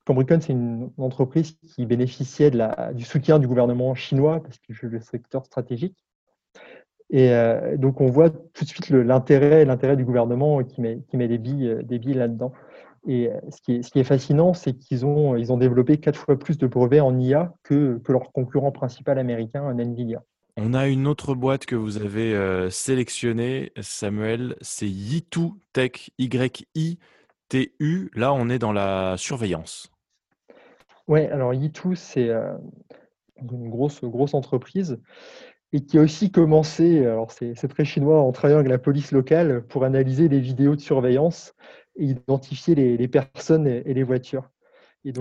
Cambricon, 0.06 0.40
c'est 0.42 0.54
une 0.54 0.92
entreprise 0.98 1.56
qui 1.68 1.86
bénéficiait 1.86 2.52
du 2.94 3.04
soutien 3.06 3.40
du 3.40 3.48
gouvernement 3.48 3.94
chinois 3.96 4.42
parce 4.42 4.58
qu'il 4.58 4.76
joue 4.76 4.88
le 4.88 5.00
secteur 5.00 5.46
stratégique. 5.46 5.98
Et 7.10 7.32
euh, 7.32 7.78
donc, 7.78 8.02
on 8.02 8.08
voit 8.08 8.30
tout 8.30 8.64
de 8.64 8.70
suite 8.70 8.90
l'intérêt, 8.90 9.66
l'intérêt 9.66 9.96
du 9.98 10.06
gouvernement 10.06 10.64
qui 10.64 10.82
met, 10.82 10.98
des 11.14 11.38
billes, 11.38 12.14
là-dedans. 12.14 12.54
Et 13.08 13.30
euh, 13.32 13.40
ce 13.50 13.62
qui 13.62 14.00
est, 14.00 14.04
fascinant, 14.04 14.54
c'est 14.54 14.74
qu'ils 14.74 15.06
ont, 15.06 15.36
ils 15.36 15.52
ont 15.54 15.58
développé 15.58 15.98
quatre 15.98 16.20
fois 16.20 16.38
plus 16.38 16.58
de 16.58 16.68
brevets 16.68 17.00
en 17.00 17.18
IA 17.18 17.54
que, 17.64 18.00
que 18.04 18.12
leur 18.12 18.32
concurrent 18.32 18.72
principal 18.72 19.18
américain, 19.20 19.74
NVIDIA. 19.74 20.24
On 20.62 20.74
a 20.74 20.88
une 20.88 21.08
autre 21.08 21.36
boîte 21.36 21.66
que 21.66 21.76
vous 21.76 21.96
avez 21.96 22.36
euh, 22.36 22.70
sélectionnée, 22.70 23.72
Samuel, 23.80 24.58
c'est 24.60 24.90
Yitu 24.90 25.52
Tech, 25.72 26.12
Y-I-T-U. 26.18 28.12
Là, 28.14 28.34
on 28.34 28.50
est 28.50 28.60
dans 28.60 28.74
la 28.74 29.16
surveillance. 29.18 29.90
Oui, 31.08 31.22
alors 31.28 31.54
Yitu, 31.54 31.96
c'est 31.96 32.28
euh, 32.28 32.52
une 33.42 33.70
grosse, 33.70 34.04
grosse 34.04 34.34
entreprise 34.34 35.00
et 35.72 35.86
qui 35.86 35.98
a 35.98 36.02
aussi 36.02 36.30
commencé, 36.30 37.06
alors 37.06 37.32
c'est 37.32 37.68
très 37.70 37.86
chinois, 37.86 38.20
en 38.20 38.34
travaillant 38.34 38.60
avec 38.60 38.70
la 38.70 38.80
police 38.80 39.14
locale 39.14 39.64
pour 39.66 39.86
analyser 39.86 40.28
les 40.28 40.42
vidéos 40.42 40.76
de 40.76 40.82
surveillance 40.82 41.54
et 41.96 42.06
identifier 42.06 42.76
les, 42.76 43.08
personnes 43.08 43.68
et, 43.68 43.94
les 43.94 44.04
voitures. 44.04 44.50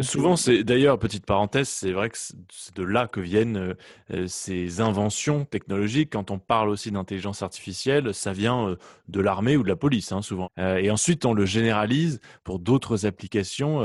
Souvent, 0.01 0.35
c'est 0.35 0.65
d'ailleurs, 0.65 0.99
petite 0.99 1.25
parenthèse, 1.25 1.69
c'est 1.69 1.93
vrai 1.93 2.11
que 2.11 2.19
c'est 2.19 2.75
de 2.75 2.83
là 2.83 3.07
que 3.07 3.21
viennent 3.21 3.57
euh, 3.57 3.75
euh, 4.13 4.27
ces 4.27 4.81
inventions 4.81 5.45
technologiques. 5.45 6.13
Quand 6.13 6.33
on 6.33 6.41
parle 6.41 6.69
aussi 6.69 6.91
d'intelligence 6.91 7.43
artificielle, 7.43 8.13
ça 8.13 8.33
vient 8.33 8.71
euh, 8.71 8.77
de 9.07 9.21
l'armée 9.21 9.57
ou 9.57 9.63
de 9.63 9.69
la 9.69 9.77
police, 9.77 10.11
hein, 10.11 10.21
souvent. 10.21 10.49
et 10.59 10.91
ensuite, 10.91 11.25
on 11.25 11.33
le 11.33 11.47
généralise 11.47 12.21
pour 12.43 12.59
d'autres 12.59 13.07
applications 13.07 13.81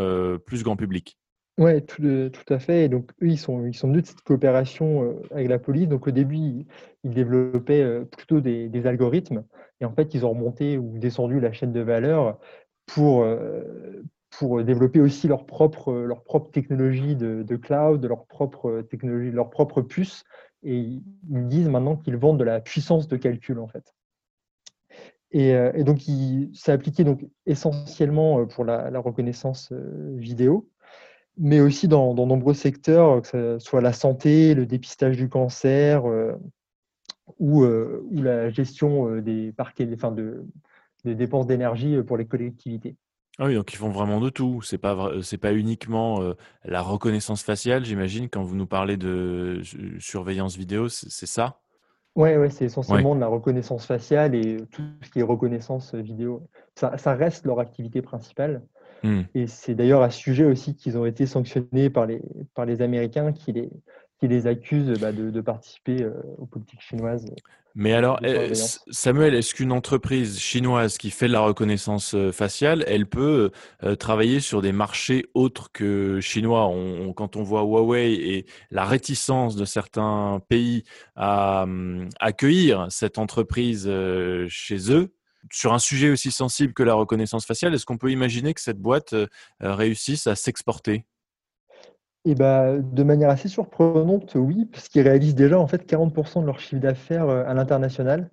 plus 0.46 0.64
grand 0.64 0.76
public. 0.76 1.18
Oui, 1.60 1.86
tout, 1.86 2.02
tout, 2.02 2.54
à 2.54 2.58
fait. 2.58 2.86
Et 2.86 2.90
donc, 2.90 3.12
eux, 3.22 3.28
ils 3.28 3.38
sont, 3.38 3.66
ils 3.66 3.76
sont 3.76 3.88
venus 3.90 4.04
de 4.04 4.08
cette 4.08 4.22
coopération 4.22 5.16
avec 5.32 5.48
la 5.48 5.60
police. 5.60 5.88
Donc, 5.88 6.08
au 6.08 6.12
début, 6.12 6.36
ils, 6.36 6.66
développaient 7.04 8.02
plutôt 8.12 8.42
des, 8.42 8.70
des, 8.70 8.88
algorithmes. 8.88 9.44
Et 9.80 9.86
en 9.86 9.94
fait, 9.94 10.14
ils 10.16 10.26
ont 10.26 10.32
remonté 10.32 10.78
ou 10.78 10.98
descendu 10.98 11.40
la 11.40 11.52
chaîne 11.52 11.74
de 11.74 11.82
valeur 11.82 12.40
pour, 12.88 13.26
pour 14.38 14.64
développer 14.64 15.00
aussi 15.00 15.28
leur 15.28 15.46
propre, 15.46 15.94
leur 15.94 16.24
propre 16.24 16.50
technologie 16.52 17.16
de, 17.16 17.56
cloud, 17.56 18.04
leur 18.06 18.26
propre 18.26 18.82
technologie, 18.82 19.32
leur 19.32 19.50
propre 19.50 19.82
puce. 19.82 20.24
Et 20.64 20.78
ils 20.78 21.48
disent 21.48 21.70
maintenant 21.70 21.98
qu'ils 21.98 22.18
vendent 22.18 22.40
de 22.40 22.44
la 22.44 22.60
puissance 22.60 23.08
de 23.08 23.18
calcul, 23.18 23.60
en 23.60 23.68
fait. 23.68 23.94
Et, 25.32 25.50
et 25.50 25.84
donc, 25.84 26.00
c'est 26.54 26.72
appliqué 26.72 27.04
donc, 27.04 27.26
essentiellement 27.46 28.46
pour 28.46 28.66
la, 28.66 29.00
reconnaissance 29.00 29.72
vidéo, 30.16 30.70
mais 31.38 31.60
aussi 31.60 31.88
dans, 31.88 32.14
dans, 32.14 32.26
nombreux 32.26 32.54
secteurs, 32.54 33.22
que 33.22 33.28
ce 33.28 33.60
soit 33.60 33.82
la 33.82 33.94
santé, 33.94 34.54
le 34.56 34.66
dépistage 34.66 35.18
du 35.18 35.30
cancer 35.30 36.06
ou, 37.40 37.66
la 38.12 38.50
gestion 38.50 39.18
des 39.18 39.54
enfin 39.94 40.12
de, 40.12 40.46
des 41.04 41.16
dépenses 41.16 41.48
d'énergie 41.48 42.02
pour 42.04 42.18
les 42.18 42.26
collectivités. 42.26 42.96
Ah 43.40 43.46
oui, 43.46 43.56
donc 43.56 43.74
ils 43.74 43.78
font 43.78 43.90
vraiment 43.90 44.22
de 44.22 44.30
tout. 44.30 44.62
C'est 44.62 44.78
pas 44.78 45.12
c'est 45.24 45.38
pas 45.38 45.54
uniquement 45.54 46.22
la 46.66 46.82
reconnaissance 46.82 47.44
faciale, 47.44 47.84
j'imagine, 47.84 48.30
quand 48.30 48.44
vous 48.44 48.56
nous 48.56 48.68
parlez 48.68 48.96
de 48.96 49.62
surveillance 50.00 50.56
vidéo, 50.56 50.88
c'est 50.90 51.26
ça? 51.26 51.60
Oui, 52.16 52.36
ouais, 52.36 52.52
c'est 52.52 52.66
essentiellement 52.66 53.16
de 53.16 53.20
la 53.20 53.28
reconnaissance 53.28 53.88
faciale 53.88 54.36
et 54.36 54.58
tout 54.72 54.84
ce 55.02 55.10
qui 55.10 55.20
est 55.20 55.24
reconnaissance 55.24 55.96
vidéo. 55.96 56.48
Ça, 56.76 56.96
ça 56.98 57.16
reste 57.16 57.46
leur 57.46 57.60
activité 57.60 58.04
principale. 58.04 58.62
Mmh. 59.02 59.22
Et 59.34 59.48
c'est 59.48 59.74
d'ailleurs 59.74 60.04
à 60.04 60.12
ce 60.12 60.20
sujet 60.20 60.46
aussi 60.46 60.76
qu'ils 60.76 60.98
ont 60.98 61.06
été 61.06 61.26
sanctionnés 61.26 61.90
par 61.90 62.06
les, 62.06 62.22
par 62.54 62.66
les 62.66 62.82
Américains 62.82 63.34
qui 63.34 63.52
les, 63.52 63.70
qui 64.24 64.30
les 64.30 64.48
accusent 64.48 64.98
bah, 65.02 65.12
de, 65.12 65.32
de, 65.32 65.42
participer 65.42 66.08
aux 66.38 66.46
politiques 66.46 66.80
chinoises. 66.80 67.26
Mais 67.76 67.94
alors, 67.94 68.20
eh, 68.24 68.54
Samuel, 68.54 69.34
est-ce 69.34 69.56
qu'une 69.56 69.72
entreprise 69.72 70.40
chinoise 70.40 71.00
qui 71.00 71.10
fait 71.10 71.28
de 71.28 71.34
la 71.34 71.40
reconnaissance 71.40 72.14
euh, 72.14 72.32
faciale, 72.32 72.84
elle 72.88 73.08
peut 73.08 73.50
euh, 73.84 73.96
travailler 73.96 74.40
sur 74.40 74.62
des 74.62 74.72
marchés 74.72 75.26
autres 75.34 75.72
que 75.72 76.20
chinois? 76.22 76.72
Quand 77.16 77.36
on 77.36 77.42
voit 77.42 77.64
Huawei 77.64 78.14
et 78.14 78.46
la 78.70 78.86
réticence 78.86 79.56
de 79.56 79.66
certains 79.66 80.40
pays 80.48 80.84
à 81.16 81.64
hum, 81.64 82.10
accueillir 82.20 82.86
cette 82.90 83.18
entreprise 83.18 83.86
euh, 83.88 84.46
chez 84.50 84.92
eux, 84.92 85.12
sur 85.52 85.74
un 85.74 85.80
sujet 85.80 86.12
aussi 86.12 86.32
sensible 86.32 86.74
que 86.74 86.84
la 86.84 86.94
reconnaissance 86.94 87.46
faciale, 87.46 87.74
est-ce 87.74 87.86
qu'on 87.86 87.98
peut 87.98 88.12
imaginer 88.12 88.54
que 88.54 88.62
cette 88.62 88.80
boîte 88.80 89.14
réussisse 89.60 90.26
à 90.26 90.36
s'exporter? 90.36 91.06
Et 92.26 92.36
bah, 92.36 92.78
de 92.78 93.04
manière 93.04 93.30
assez 93.30 93.50
surprenante, 93.50 94.36
oui, 94.36 94.66
parce 94.72 94.88
qu'ils 94.88 95.02
réalisent 95.02 95.36
déjà 95.36 95.60
en 95.60 95.68
fait 95.68 95.86
40% 95.86 96.42
de 96.42 96.46
leur 96.46 96.60
chiffre 96.60 96.82
d'affaires 96.82 97.28
euh, 97.28 97.44
à 97.46 97.54
l'international. 97.54 98.30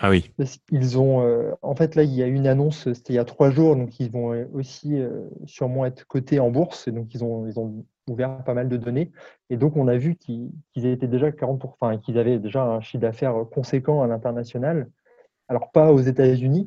Ah 0.00 0.10
oui. 0.10 0.32
Parce 0.36 0.56
qu'ils 0.56 0.98
ont, 0.98 1.22
euh, 1.22 1.52
en 1.62 1.76
fait, 1.76 1.94
là, 1.94 2.02
il 2.02 2.12
y 2.12 2.22
a 2.22 2.26
une 2.26 2.46
annonce, 2.46 2.92
c'était 2.92 3.12
il 3.12 3.16
y 3.16 3.20
a 3.20 3.24
trois 3.24 3.50
jours, 3.50 3.76
donc 3.76 4.00
ils 4.00 4.10
vont 4.10 4.32
euh, 4.32 4.46
aussi 4.52 4.98
sûrement 5.44 5.84
être 5.84 6.06
cotés 6.06 6.40
en 6.40 6.50
bourse, 6.50 6.88
et 6.88 6.92
donc 6.92 7.14
ils 7.14 7.22
ont, 7.22 7.46
ils 7.46 7.58
ont 7.58 7.84
ouvert 8.08 8.42
pas 8.42 8.54
mal 8.54 8.68
de 8.68 8.76
données. 8.76 9.12
Et 9.50 9.56
donc, 9.56 9.76
on 9.76 9.86
a 9.86 9.96
vu 9.96 10.16
qu'ils 10.16 10.50
étaient 10.74 11.06
déjà 11.06 11.30
40%, 11.30 11.74
enfin, 11.78 11.98
qu'ils 11.98 12.18
avaient 12.18 12.38
déjà 12.38 12.64
un 12.64 12.80
chiffre 12.80 13.02
d'affaires 13.02 13.34
conséquent 13.52 14.02
à 14.02 14.08
l'international. 14.08 14.90
Alors, 15.48 15.70
pas 15.70 15.92
aux 15.92 16.00
États-Unis, 16.00 16.66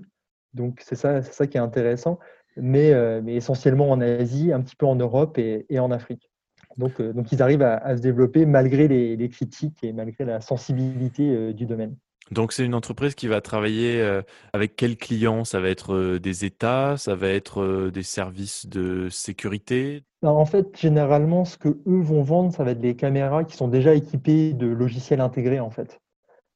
donc 0.53 0.79
c'est 0.81 0.95
ça, 0.95 1.21
ça 1.23 1.47
qui 1.47 1.57
est 1.57 1.61
intéressant, 1.61 2.19
mais, 2.55 2.93
mais 3.23 3.33
essentiellement 3.33 3.89
en 3.89 3.99
Asie, 3.99 4.53
un 4.53 4.61
petit 4.61 4.75
peu 4.75 4.85
en 4.85 4.95
Europe 4.95 5.37
et 5.39 5.79
en 5.79 5.89
Afrique. 5.89 6.32
Donc, 6.77 6.99
euh, 6.99 7.13
donc 7.13 7.31
ils 7.31 7.41
arrivent 7.41 7.61
à, 7.61 7.95
se 7.95 8.01
développer 8.01 8.45
malgré 8.45 8.87
les, 8.87 9.29
critiques 9.29 9.83
et 9.83 9.93
malgré 9.93 10.25
la 10.25 10.41
sensibilité 10.41 11.29
euh, 11.29 11.53
du 11.53 11.65
domaine. 11.65 11.95
Donc 12.31 12.53
c'est 12.53 12.65
une 12.65 12.73
entreprise 12.73 13.15
qui 13.15 13.27
va 13.27 13.41
travailler 13.41 14.01
euh, 14.01 14.21
avec 14.53 14.75
quels 14.75 14.97
clients? 14.97 15.43
Ça 15.43 15.59
va 15.59 15.69
être 15.69 16.17
des 16.17 16.45
États, 16.45 16.95
ça 16.97 17.15
va 17.15 17.27
être 17.27 17.89
des 17.93 18.03
services 18.03 18.65
de 18.65 19.09
sécurité? 19.09 20.03
En 20.21 20.45
fait, 20.45 20.77
généralement, 20.77 21.43
ce 21.43 21.57
que 21.57 21.67
eux 21.67 21.99
vont 21.99 22.23
vendre, 22.23 22.53
ça 22.53 22.63
va 22.63 22.71
être 22.71 22.79
des 22.79 22.95
caméras 22.95 23.43
qui 23.43 23.57
sont 23.57 23.67
déjà 23.67 23.93
équipées 23.93 24.53
de 24.53 24.67
logiciels 24.67 25.19
intégrés 25.19 25.59
en 25.59 25.69
fait. 25.69 25.99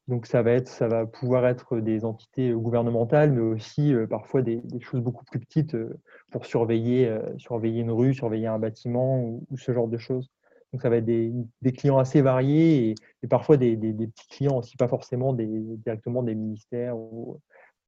Donc 0.08 0.24
ça 0.24 0.40
va, 0.40 0.52
être, 0.52 0.68
ça 0.68 0.88
va 0.88 1.04
pouvoir 1.04 1.46
être 1.46 1.80
des 1.80 2.06
entités 2.06 2.50
gouvernementales, 2.52 3.30
mais 3.30 3.42
aussi 3.42 3.92
parfois 4.08 4.40
des, 4.40 4.62
choses 4.80 5.02
beaucoup 5.02 5.26
plus 5.26 5.38
petites 5.38 5.76
pour 6.30 6.46
surveiller, 6.46 7.14
surveiller 7.36 7.82
une 7.82 7.90
rue, 7.90 8.14
surveiller 8.14 8.46
un 8.46 8.58
bâtiment 8.58 9.20
ou, 9.20 9.46
ce 9.58 9.72
genre 9.72 9.86
de 9.86 9.98
choses. 9.98 10.30
Donc 10.72 10.80
ça 10.80 10.88
va 10.88 10.96
être 10.96 11.04
des, 11.04 11.72
clients 11.72 11.98
assez 11.98 12.22
variés 12.22 12.94
et, 13.22 13.28
parfois 13.28 13.58
des, 13.58 13.76
petits 13.76 14.28
clients 14.28 14.56
aussi, 14.56 14.78
pas 14.78 14.88
forcément 14.88 15.34
directement 15.34 16.22
des 16.22 16.34
ministères 16.34 16.96
ou 16.96 17.38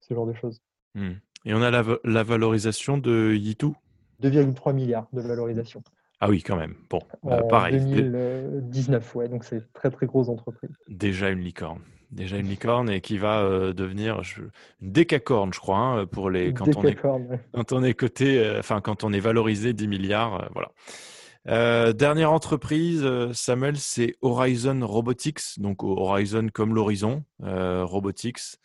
ce 0.00 0.12
genre 0.12 0.26
de 0.26 0.34
choses. 0.34 0.60
Mmh. 0.94 1.12
Et 1.46 1.54
on 1.54 1.62
a 1.62 1.70
la, 1.70 2.22
valorisation 2.22 2.98
de 2.98 3.34
Yitu? 3.34 3.68
2,3 4.22 4.74
milliards 4.74 5.08
de 5.14 5.22
valorisation. 5.22 5.82
Ah 6.20 6.28
oui, 6.28 6.42
quand 6.42 6.56
même. 6.56 6.74
Bon, 6.90 7.00
bah, 7.22 7.42
pareil. 7.44 7.80
2019, 7.80 9.14
ouais, 9.14 9.28
donc 9.28 9.44
c'est 9.44 9.72
très 9.72 9.90
très 9.90 10.04
grosse 10.04 10.28
entreprise. 10.28 10.70
Déjà 10.88 11.30
une 11.30 11.40
licorne 11.40 11.80
déjà 12.10 12.36
une 12.36 12.48
licorne 12.48 12.90
et 12.90 13.00
qui 13.00 13.18
va 13.18 13.40
euh, 13.40 13.72
devenir 13.72 14.22
une 14.80 14.92
décacorne, 14.92 15.52
je 15.52 15.60
crois, 15.60 15.78
hein, 15.78 16.06
pour 16.06 16.30
les 16.30 16.52
quand 16.52 16.76
on 16.76 16.84
est 16.84 16.94
quand 16.94 17.72
on 17.72 17.82
est 17.82 17.94
coté, 17.94 18.38
euh, 18.38 18.58
enfin 18.58 18.80
quand 18.80 19.04
on 19.04 19.12
est 19.12 19.20
valorisé 19.20 19.72
10 19.72 19.88
milliards, 19.88 20.42
euh, 20.42 20.48
voilà. 20.54 21.92
dernière 21.92 22.32
entreprise, 22.32 23.06
Samuel, 23.32 23.76
c'est 23.76 24.16
Horizon 24.22 24.86
Robotics, 24.86 25.58
donc 25.58 25.82
Horizon 25.82 26.48
comme 26.52 26.74
l'horizon, 26.74 27.24
Robotics, 27.40 28.58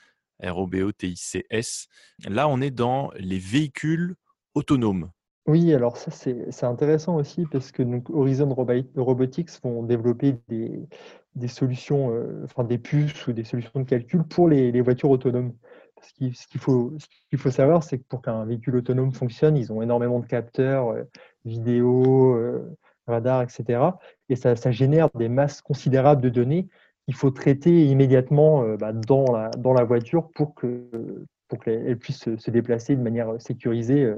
R-O-B-O-T-I-C-S. 0.43 1.87
Là, 2.27 2.47
on 2.47 2.59
est 2.61 2.71
dans 2.71 3.11
les 3.17 3.39
véhicules 3.39 4.15
autonomes. 4.53 5.11
Oui, 5.47 5.73
alors 5.75 5.97
ça 5.97 6.09
c'est 6.09 6.63
intéressant 6.63 7.17
aussi 7.17 7.45
parce 7.45 7.71
que 7.71 7.83
donc, 7.83 8.09
Horizon 8.09 8.51
Robotics 8.95 9.49
vont 9.63 9.83
développer 9.83 10.35
des, 10.47 10.87
des 11.35 11.47
solutions, 11.47 12.11
euh, 12.11 12.41
enfin 12.45 12.63
des 12.63 12.79
puces 12.79 13.27
ou 13.27 13.33
des 13.33 13.43
solutions 13.43 13.79
de 13.79 13.83
calcul 13.85 14.23
pour 14.23 14.49
les, 14.49 14.81
voitures 14.81 15.11
autonomes. 15.11 15.53
Ce 16.01 16.13
qu'il 16.47 16.59
faut, 16.59 16.93
qu'il 17.29 17.37
faut 17.39 17.51
savoir, 17.51 17.83
c'est 17.83 17.99
que 17.99 18.03
pour 18.03 18.21
qu'un 18.23 18.45
véhicule 18.45 18.75
autonome 18.77 19.11
fonctionne, 19.11 19.55
ils 19.55 19.71
ont 19.71 19.81
énormément 19.83 20.19
de 20.19 20.25
capteurs, 20.25 20.89
euh, 20.89 21.03
vidéo, 21.45 22.35
euh, 22.35 22.75
radar, 23.07 23.43
etc. 23.43 23.81
Et 24.29 24.35
ça, 24.35 24.55
ça, 24.55 24.71
génère 24.71 25.09
des 25.15 25.29
masses 25.29 25.61
considérables 25.61 26.21
de 26.21 26.29
données 26.29 26.67
il 27.07 27.13
faut 27.13 27.29
traiter 27.29 27.85
immédiatement 27.85 28.67
bah, 28.77 28.91
dans, 28.91 29.31
la, 29.31 29.49
dans 29.51 29.73
la 29.73 29.83
voiture 29.83 30.31
pour 30.33 30.55
que 30.55 30.89
pour 31.47 31.59
qu'elle 31.63 31.97
puisse 31.97 32.35
se 32.35 32.51
déplacer 32.51 32.95
de 32.95 33.01
manière 33.01 33.29
sécurisée 33.39 34.11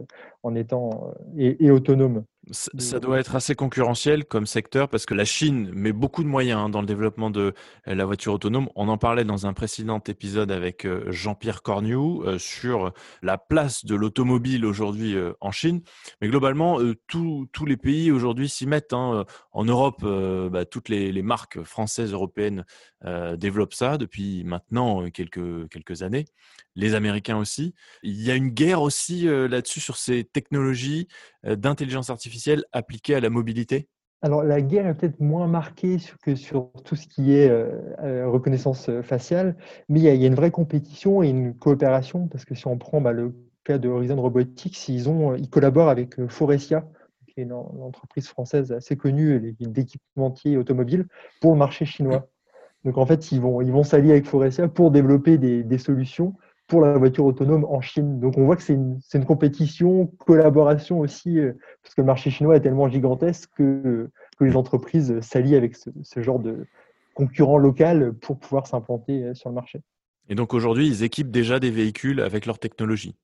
en 0.43 0.55
étant 0.55 1.13
et, 1.37 1.65
et 1.65 1.71
autonome. 1.71 2.23
Ça 2.51 2.99
doit 2.99 3.19
être 3.19 3.35
assez 3.35 3.55
concurrentiel 3.55 4.23
comme 4.23 4.45
secteur 4.45 4.87
parce 4.87 5.05
que 5.05 5.13
la 5.13 5.25
Chine 5.25 5.69
met 5.73 5.91
beaucoup 5.91 6.23
de 6.23 6.29
moyens 6.29 6.61
hein, 6.61 6.69
dans 6.69 6.79
le 6.79 6.87
développement 6.87 7.29
de 7.29 7.53
euh, 7.87 7.95
la 7.95 8.05
voiture 8.05 8.33
autonome. 8.33 8.69
On 8.75 8.87
en 8.87 8.97
parlait 8.97 9.25
dans 9.25 9.47
un 9.47 9.53
précédent 9.53 10.01
épisode 10.07 10.51
avec 10.51 10.85
euh, 10.85 11.03
Jean-Pierre 11.11 11.61
Corniou 11.61 12.23
euh, 12.23 12.37
sur 12.37 12.93
la 13.21 13.37
place 13.37 13.83
de 13.83 13.95
l'automobile 13.95 14.65
aujourd'hui 14.65 15.15
en 15.41 15.51
Chine. 15.51 15.81
Mais 16.21 16.27
globalement, 16.27 16.79
tous 17.07 17.65
les 17.65 17.77
pays 17.77 18.11
aujourd'hui 18.11 18.49
s'y 18.49 18.65
mettent. 18.65 18.93
Hein. 18.93 19.25
En 19.57 19.65
Europe, 19.65 20.05
bah, 20.51 20.65
toutes 20.65 20.87
les, 20.87 21.21
marques 21.23 21.63
françaises, 21.63 22.13
européennes 22.13 22.63
développent 23.37 23.73
ça 23.73 23.97
depuis 23.97 24.43
maintenant 24.43 25.09
quelques, 25.09 25.67
quelques 25.69 26.03
années. 26.03 26.25
Les 26.75 26.93
Américains 26.93 27.37
aussi. 27.37 27.73
Il 28.03 28.21
y 28.21 28.29
a 28.29 28.35
une 28.35 28.49
guerre 28.49 28.83
aussi 28.83 29.23
là-dessus 29.25 29.79
sur 29.79 29.97
ces 29.97 30.23
technologies 30.25 31.07
d'intelligence 31.43 32.11
artificielle 32.11 32.65
appliquée 32.71 33.15
à 33.15 33.19
la 33.19 33.31
mobilité? 33.31 33.89
Alors 34.23 34.43
la 34.43 34.61
guerre 34.61 34.87
est 34.87 34.95
peut-être 34.95 35.19
moins 35.19 35.47
marquée 35.47 35.97
que 36.23 36.35
sur 36.35 36.71
tout 36.83 36.95
ce 36.95 37.07
qui 37.07 37.35
est 37.35 37.49
euh, 37.49 37.69
euh, 37.99 38.27
reconnaissance 38.27 38.89
euh, 38.89 39.03
faciale, 39.03 39.55
mais 39.89 39.99
il 39.99 40.03
y, 40.03 40.09
a, 40.09 40.13
une 40.27 40.33
vraie 40.33 40.49
compétition 40.49 41.21
et 41.21 41.29
une 41.29 41.53
coopération, 41.55 42.27
parce 42.27 42.43
que 42.43 42.55
si 42.55 42.65
on 42.65 42.79
prend 42.79 42.99
bah, 42.99 43.11
le 43.11 43.35
cas 43.63 43.77
de 43.77 43.87
Horizon 43.87 44.19
Robotics, 44.19 44.89
ils, 44.89 45.07
ils 45.37 45.49
collaborent 45.49 45.89
avec 45.89 46.25
Forestia, 46.27 46.87
qui 47.37 47.43
une, 47.43 47.53
entreprise 47.53 48.27
française 48.27 48.71
assez 48.71 48.97
connue 48.97 49.55
d'équipementier 49.59 50.57
automobile, 50.57 51.05
pour 51.41 51.53
le 51.53 51.57
marché 51.57 51.85
chinois. 51.85 52.27
Donc 52.83 52.97
en 52.97 53.05
fait, 53.05 53.31
ils 53.31 53.41
vont, 53.41 53.61
ils 53.61 53.71
vont 53.71 53.83
s'allier 53.83 54.11
avec 54.11 54.25
Forestia 54.25 54.67
pour 54.67 54.91
développer 54.91 55.37
des, 55.37 55.77
solutions 55.77 56.35
pour 56.67 56.81
la 56.81 56.97
voiture 56.97 57.25
autonome 57.25 57.65
en 57.65 57.79
Chine. 57.79 58.19
Donc 58.19 58.37
on 58.37 58.45
voit 58.45 58.55
que 58.55 58.63
c'est 58.63 58.73
une, 58.73 58.99
une, 59.13 59.25
compétition, 59.25 60.07
collaboration 60.25 60.99
aussi, 60.99 61.39
euh, 61.39 61.53
parce 61.81 61.95
que 61.95 62.01
le 62.01 62.07
marché 62.07 62.29
chinois 62.29 62.57
est 62.57 62.61
tellement 62.61 62.89
gigantesque 62.89 63.49
que, 63.55 64.09
que 64.37 64.43
les 64.43 64.55
entreprises 64.57 65.17
s'allient 65.21 65.55
avec 65.55 65.77
ce, 65.77 65.89
ce, 66.03 66.21
genre 66.21 66.39
de 66.39 66.65
concurrent 67.13 67.57
local 67.57 68.13
pour 68.13 68.37
pouvoir 68.37 68.67
s'implanter 68.67 69.23
euh, 69.23 69.33
sur 69.33 69.49
le 69.49 69.55
marché. 69.55 69.79
Et 70.27 70.35
donc 70.35 70.53
aujourd'hui, 70.53 70.87
ils 70.87 71.03
équipent 71.03 71.31
déjà 71.31 71.59
des 71.61 71.71
véhicules 71.71 72.19
avec 72.19 72.45
leur 72.45 72.59
technologie 72.59 73.15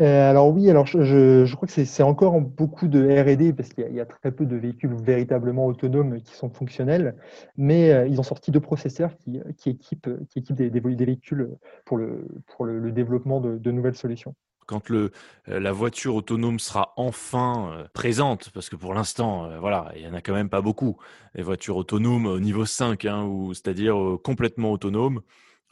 euh, 0.00 0.30
alors 0.30 0.48
oui, 0.50 0.70
alors 0.70 0.86
je, 0.86 1.52
crois 1.56 1.66
que 1.66 1.84
c'est 1.84 2.02
encore 2.04 2.40
beaucoup 2.40 2.86
de 2.86 3.00
R&D 3.00 3.52
parce 3.52 3.70
qu'il 3.70 3.92
y, 3.92 4.00
a 4.00 4.06
très 4.06 4.30
peu 4.30 4.46
de 4.46 4.56
véhicules 4.56 4.94
véritablement 4.94 5.66
autonomes 5.66 6.20
qui 6.20 6.34
sont 6.36 6.50
fonctionnels, 6.50 7.16
mais 7.56 7.90
euh, 7.90 8.06
ils 8.06 8.20
ont 8.20 8.24
sorti 8.24 8.52
deux 8.52 8.60
processeurs 8.60 9.16
qui, 9.16 9.40
qui 9.56 9.70
équipent, 9.70 10.10
qui 10.28 10.38
équipent 10.38 10.56
des, 10.56 11.04
véhicules 11.04 11.50
pour 11.84 11.96
le, 11.98 12.92
développement 12.92 13.40
de, 13.40 13.70
nouvelles 13.72 13.96
solutions. 13.96 14.36
Quand 14.66 14.88
le, 14.88 15.10
euh, 15.48 15.58
la 15.58 15.72
voiture 15.72 16.14
autonome 16.14 16.60
sera 16.60 16.92
enfin 16.96 17.88
présente, 17.92 18.50
parce 18.50 18.68
que 18.68 18.76
pour 18.76 18.94
l'instant, 18.94 19.58
voilà, 19.58 19.90
il 19.96 20.02
y 20.02 20.06
en 20.06 20.14
a 20.14 20.20
quand 20.20 20.34
même 20.34 20.50
pas 20.50 20.60
beaucoup, 20.60 20.96
les 21.34 21.42
voitures 21.42 21.76
autonomes 21.76 22.26
au 22.26 22.38
niveau 22.38 22.66
5, 22.66 23.04
hein, 23.04 23.28
c'est-à-dire 23.52 23.96
complètement 24.22 24.70
autonomes, 24.70 25.22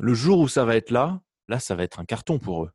le 0.01 0.15
jour 0.15 0.41
où 0.41 0.49
ça 0.49 0.65
va 0.65 0.75
être 0.75 0.91
là, 0.91 1.21
là, 1.47 1.61
ça 1.61 1.77
va 1.77 1.85
être 1.85 2.01
un 2.01 2.05
carton 2.05 2.41
pour 2.41 2.65
eux. 2.65 2.71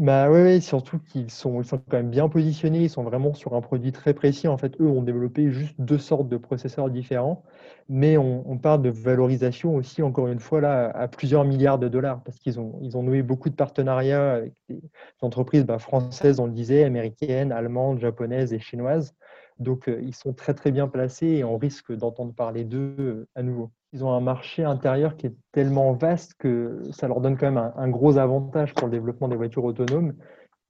Bah 0.00 0.30
oui, 0.30 0.62
surtout 0.62 0.98
qu'ils 0.98 1.30
sont, 1.30 1.60
ils 1.60 1.66
sont 1.66 1.76
quand 1.76 1.98
même 1.98 2.08
bien 2.08 2.30
positionnés, 2.30 2.84
ils 2.84 2.88
sont 2.88 3.02
vraiment 3.02 3.34
sur 3.34 3.54
un 3.54 3.60
produit 3.60 3.92
très 3.92 4.14
précis. 4.14 4.48
En 4.48 4.56
fait, 4.56 4.80
eux 4.80 4.86
ont 4.86 5.02
développé 5.02 5.50
juste 5.50 5.74
deux 5.78 5.98
sortes 5.98 6.26
de 6.26 6.38
processeurs 6.38 6.88
différents, 6.88 7.42
mais 7.90 8.16
on, 8.16 8.56
parle 8.56 8.80
de 8.80 8.88
valorisation 8.88 9.76
aussi, 9.76 10.02
encore 10.02 10.28
une 10.28 10.40
fois, 10.40 10.62
à 10.66 11.06
plusieurs 11.06 11.44
milliards 11.44 11.78
de 11.78 11.88
dollars, 11.88 12.22
parce 12.22 12.38
qu'ils 12.38 12.58
ont, 12.58 12.78
ils 12.80 12.96
ont 12.96 13.02
noué 13.02 13.20
beaucoup 13.22 13.50
de 13.50 13.54
partenariats 13.54 14.36
avec 14.36 14.54
des 14.70 14.80
entreprises 15.20 15.66
bah, 15.66 15.78
françaises, 15.78 16.40
on 16.40 16.46
le 16.46 16.52
disait, 16.52 16.84
américaines, 16.84 17.52
allemandes, 17.52 17.98
japonaises 17.98 18.54
et 18.54 18.58
chinoises. 18.58 19.14
Donc, 19.60 19.88
euh, 19.88 20.00
ils 20.02 20.14
sont 20.14 20.32
très, 20.32 20.54
très 20.54 20.72
bien 20.72 20.88
placés 20.88 21.26
et 21.26 21.44
on 21.44 21.56
risque 21.58 21.92
d'entendre 21.92 22.34
parler 22.34 22.64
d'eux 22.64 22.96
euh, 22.98 23.28
à 23.34 23.42
nouveau 23.42 23.70
ils 23.92 24.04
ont 24.04 24.12
un 24.12 24.20
marché 24.20 24.64
intérieur 24.64 25.16
qui 25.16 25.26
est 25.26 25.34
tellement 25.52 25.92
vaste 25.92 26.34
que 26.38 26.80
ça 26.92 27.08
leur 27.08 27.20
donne 27.20 27.36
quand 27.36 27.50
même 27.50 27.72
un, 27.76 27.88
gros 27.88 28.18
avantage 28.18 28.74
pour 28.74 28.86
le 28.86 28.92
développement 28.92 29.28
des 29.28 29.36
voitures 29.36 29.64
autonomes. 29.64 30.14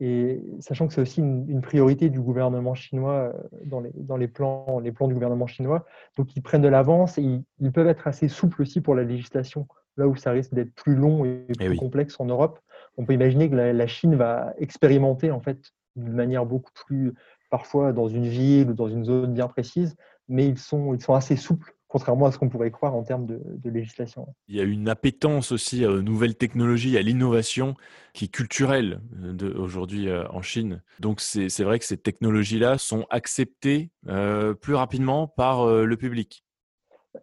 Et 0.03 0.43
sachant 0.61 0.89
que 0.89 0.95
c'est 0.95 1.03
aussi 1.03 1.21
une, 1.21 1.61
priorité 1.61 2.09
du 2.09 2.21
gouvernement 2.21 2.75
chinois 2.75 3.13
euh, 3.13 3.33
dans 3.67 3.81
les, 3.81 3.93
dans 3.95 4.17
les, 4.17 4.29
plans, 4.29 4.81
les 4.81 4.93
plans 4.93 5.09
du 5.09 5.15
gouvernement 5.15 5.47
chinois, 5.47 5.85
donc 6.17 6.35
ils 6.35 6.41
prennent 6.41 6.63
de 6.63 6.69
l'avance 6.69 7.19
et 7.19 7.43
ils, 7.59 7.73
peuvent 7.73 7.89
être 7.89 8.07
assez 8.07 8.29
souples 8.29 8.63
aussi 8.63 8.81
pour 8.81 8.95
la 8.95 9.03
législation. 9.03 9.69
Là 9.99 10.09
où 10.09 10.17
ça 10.17 10.31
risque 10.31 10.55
d'être 10.55 10.75
plus 10.75 10.95
long 10.95 11.27
et 11.27 11.45
eh 11.49 11.53
plus 11.53 11.77
complexe 11.77 12.19
en 12.19 12.25
Europe, 12.25 12.59
on 12.97 13.05
peut 13.05 13.13
imaginer 13.13 13.51
que 13.51 13.57
la, 13.57 13.75
la 13.75 13.87
Chine 13.87 14.15
va 14.15 14.55
expérimenter 14.57 15.31
en 15.31 15.41
fait 15.41 15.59
d'une 15.97 16.15
manière 16.15 16.47
beaucoup 16.47 16.71
plus, 16.87 17.13
parfois 17.51 17.93
dans 17.93 18.09
une 18.09 18.27
ville 18.27 18.71
ou 18.71 18.75
dans 18.75 18.89
une 18.89 19.05
zone 19.05 19.35
bien 19.35 19.49
précise, 19.49 19.97
mais 20.29 20.47
ils 20.47 20.59
sont, 20.59 20.97
assez 21.09 21.37
souples 21.37 21.75
contrairement 21.89 22.27
à 22.27 22.33
ce 22.33 22.39
qu'on 22.39 22.49
pourrait 22.49 22.71
croire 22.71 22.95
en 22.95 23.03
termes 23.03 23.27
de, 23.27 23.69
législation. 23.69 24.29
Il 24.47 24.55
y 24.55 24.61
a 24.61 24.63
une 24.63 24.89
appétence 24.89 25.51
aussi 25.51 25.85
aux 25.85 26.03
nouvelles 26.03 26.37
technologies, 26.37 26.97
à 26.97 27.03
l'innovation 27.03 27.75
qui 28.15 28.27
est 28.27 28.29
culturelle 28.29 29.01
euh, 29.21 29.55
aujourd'hui 29.59 30.09
euh, 30.09 30.25
en 30.29 30.41
Chine. 30.41 30.83
Donc 31.01 31.21
c'est 31.21 31.65
vrai 31.65 31.81
que 31.81 31.85
ces 31.85 31.97
technologies-là 31.97 32.79
sont 32.79 33.07
acceptées 33.11 33.91
euh, 34.07 34.55
plus 34.55 34.77
rapidement 34.77 35.27
par 35.27 35.67
le 35.67 35.97
public. 35.97 36.45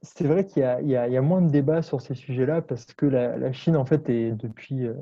C'est 0.02 0.28
vrai 0.28 0.46
qu'il 0.46 0.64
y, 0.64 0.96
a 0.96 1.22
moins 1.22 1.42
de 1.42 1.50
débats 1.50 1.82
sur 1.82 2.02
ces 2.02 2.14
sujets-là 2.14 2.62
parce 2.62 2.86
que 2.86 3.06
la, 3.06 3.54
Chine, 3.54 3.78
en 3.78 3.86
fait, 3.86 4.10
est 4.10 4.32
depuis, 4.32 4.86
euh, 4.86 4.94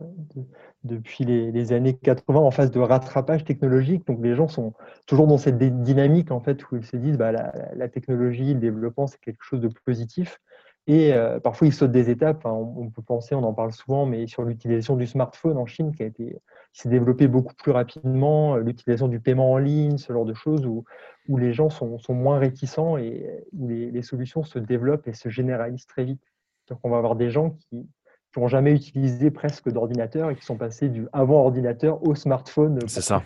depuis 0.84 1.26
les, 1.26 1.74
années 1.74 1.96
80 1.96 2.40
en 2.40 2.52
phase 2.52 2.70
de 2.70 2.80
rattrapage 2.80 3.44
technologique. 3.46 4.06
Donc, 4.06 4.20
les 4.22 4.36
gens 4.36 4.48
sont 4.48 4.74
toujours 5.08 5.26
dans 5.26 5.40
cette 5.40 5.58
dynamique, 5.58 6.32
en 6.32 6.40
fait, 6.40 6.64
où 6.72 6.78
ils 6.78 6.86
se 6.86 6.98
disent 6.98 7.18
bah, 7.18 7.32
la, 7.32 7.52
la 7.76 7.90
technologie, 7.90 8.54
le 8.54 8.60
développement, 8.60 9.08
c'est 9.08 9.20
quelque 9.20 9.44
chose 9.44 9.60
de 9.60 9.70
positif. 9.86 10.40
Et 10.88 11.14
euh, 11.14 11.40
parfois, 11.40 11.68
ils 11.68 11.74
sautent 11.74 11.92
des 11.92 12.10
étapes. 12.12 12.46
on, 12.46 12.90
peut 12.92 13.02
penser, 13.02 13.34
on 13.34 13.44
en 13.44 13.54
parle 13.54 13.72
souvent, 13.72 14.06
mais 14.06 14.28
sur 14.28 14.44
l'utilisation 14.44 14.96
du 14.96 15.08
smartphone 15.08 15.58
en 15.58 15.66
Chine, 15.66 15.96
qui 15.96 16.04
a 16.04 16.06
été, 16.06 16.38
qui 16.74 16.82
s'est 16.82 16.90
développé 16.90 17.28
beaucoup 17.28 17.56
plus 17.56 17.72
rapidement, 17.72 18.56
euh, 18.56 18.60
l'utilisation 18.60 19.08
du 19.08 19.20
paiement 19.20 19.54
en 19.54 19.58
ligne, 19.58 19.98
ce 19.98 20.14
genre 20.14 20.26
de 20.26 20.36
choses, 20.36 20.66
où, 20.66 20.86
où 21.28 21.38
les 21.38 21.54
gens 21.54 21.72
sont, 21.72 21.98
sont 21.98 22.14
moins 22.14 22.38
réticents 22.38 22.98
et 22.98 23.26
où 23.54 23.68
les, 23.68 23.90
les, 23.90 24.02
solutions 24.04 24.44
se 24.44 24.60
développent 24.60 25.08
et 25.08 25.14
se 25.14 25.30
généralisent 25.30 25.88
très 25.88 26.04
vite. 26.04 26.22
Donc, 26.70 26.80
on 26.84 26.92
va 26.92 26.98
avoir 26.98 27.16
des 27.16 27.32
gens 27.32 27.52
qui 27.52 27.90
n'ont 28.38 28.48
jamais 28.48 28.74
utilisé 28.74 29.32
presque 29.32 29.70
d'ordinateur 29.72 30.30
et 30.30 30.36
qui 30.36 30.46
sont 30.46 30.58
passés 30.58 30.90
du 30.90 31.08
avant 31.14 31.42
ordinateur 31.42 32.06
au 32.08 32.14
smartphone. 32.14 32.80
C'est 32.88 33.02
ça. 33.02 33.24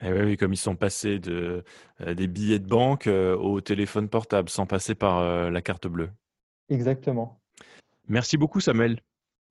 Et 0.00 0.08
eh 0.08 0.22
oui, 0.22 0.36
comme 0.36 0.52
ils 0.52 0.58
sont 0.58 0.76
passés 0.76 1.18
de, 1.18 1.64
euh, 2.02 2.14
des 2.14 2.26
billets 2.26 2.58
de 2.58 2.66
banque 2.66 3.08
au 3.08 3.60
téléphone 3.60 4.08
portable 4.08 4.48
sans 4.48 4.66
passer 4.66 4.94
par 4.94 5.50
la 5.50 5.62
carte 5.62 5.88
bleue. 5.88 6.10
Exactement. 6.68 7.40
Merci 8.08 8.36
beaucoup, 8.36 8.60
Samuel. 8.60 9.00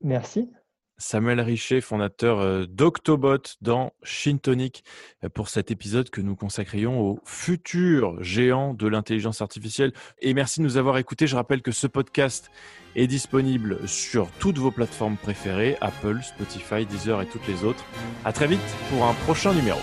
Merci. 0.02 0.49
Samuel 0.97 1.41
Richet, 1.41 1.82
fondateur 1.82 2.39
euh, 2.39 2.65
d'Octobot 2.65 3.41
dans 3.62 3.91
Shintonic, 4.04 4.84
euh, 5.23 5.30
pour 5.30 5.49
cet 5.49 5.71
épisode 5.71 6.10
que 6.10 6.21
nous 6.21 6.36
consacrions 6.36 7.02
au 7.02 7.19
futur 7.26 8.21
géant 8.23 8.73
de 8.73 8.88
l'intelligence 8.88 9.41
artificielle. 9.41 9.91
Et 10.21 10.34
merci 10.34 10.60
de 10.60 10.65
nous 10.65 10.78
avoir 10.78 10.97
écoutés. 10.97 11.28
Je 11.28 11.36
rappelle 11.36 11.62
que 11.62 11.71
ce 11.71 11.88
podcast 11.88 12.52
est 12.95 13.08
disponible 13.08 13.88
sur 13.88 14.30
toutes 14.39 14.60
vos 14.60 14.71
plateformes 14.71 15.17
préférées, 15.17 15.78
Apple, 15.82 16.19
Spotify, 16.21 16.86
Deezer 16.86 17.21
et 17.21 17.26
toutes 17.26 17.47
les 17.47 17.63
autres. 17.63 17.84
À 18.23 18.32
très 18.32 18.47
vite 18.47 18.62
pour 18.89 19.04
un 19.04 19.13
prochain 19.26 19.54
numéro. 19.54 19.80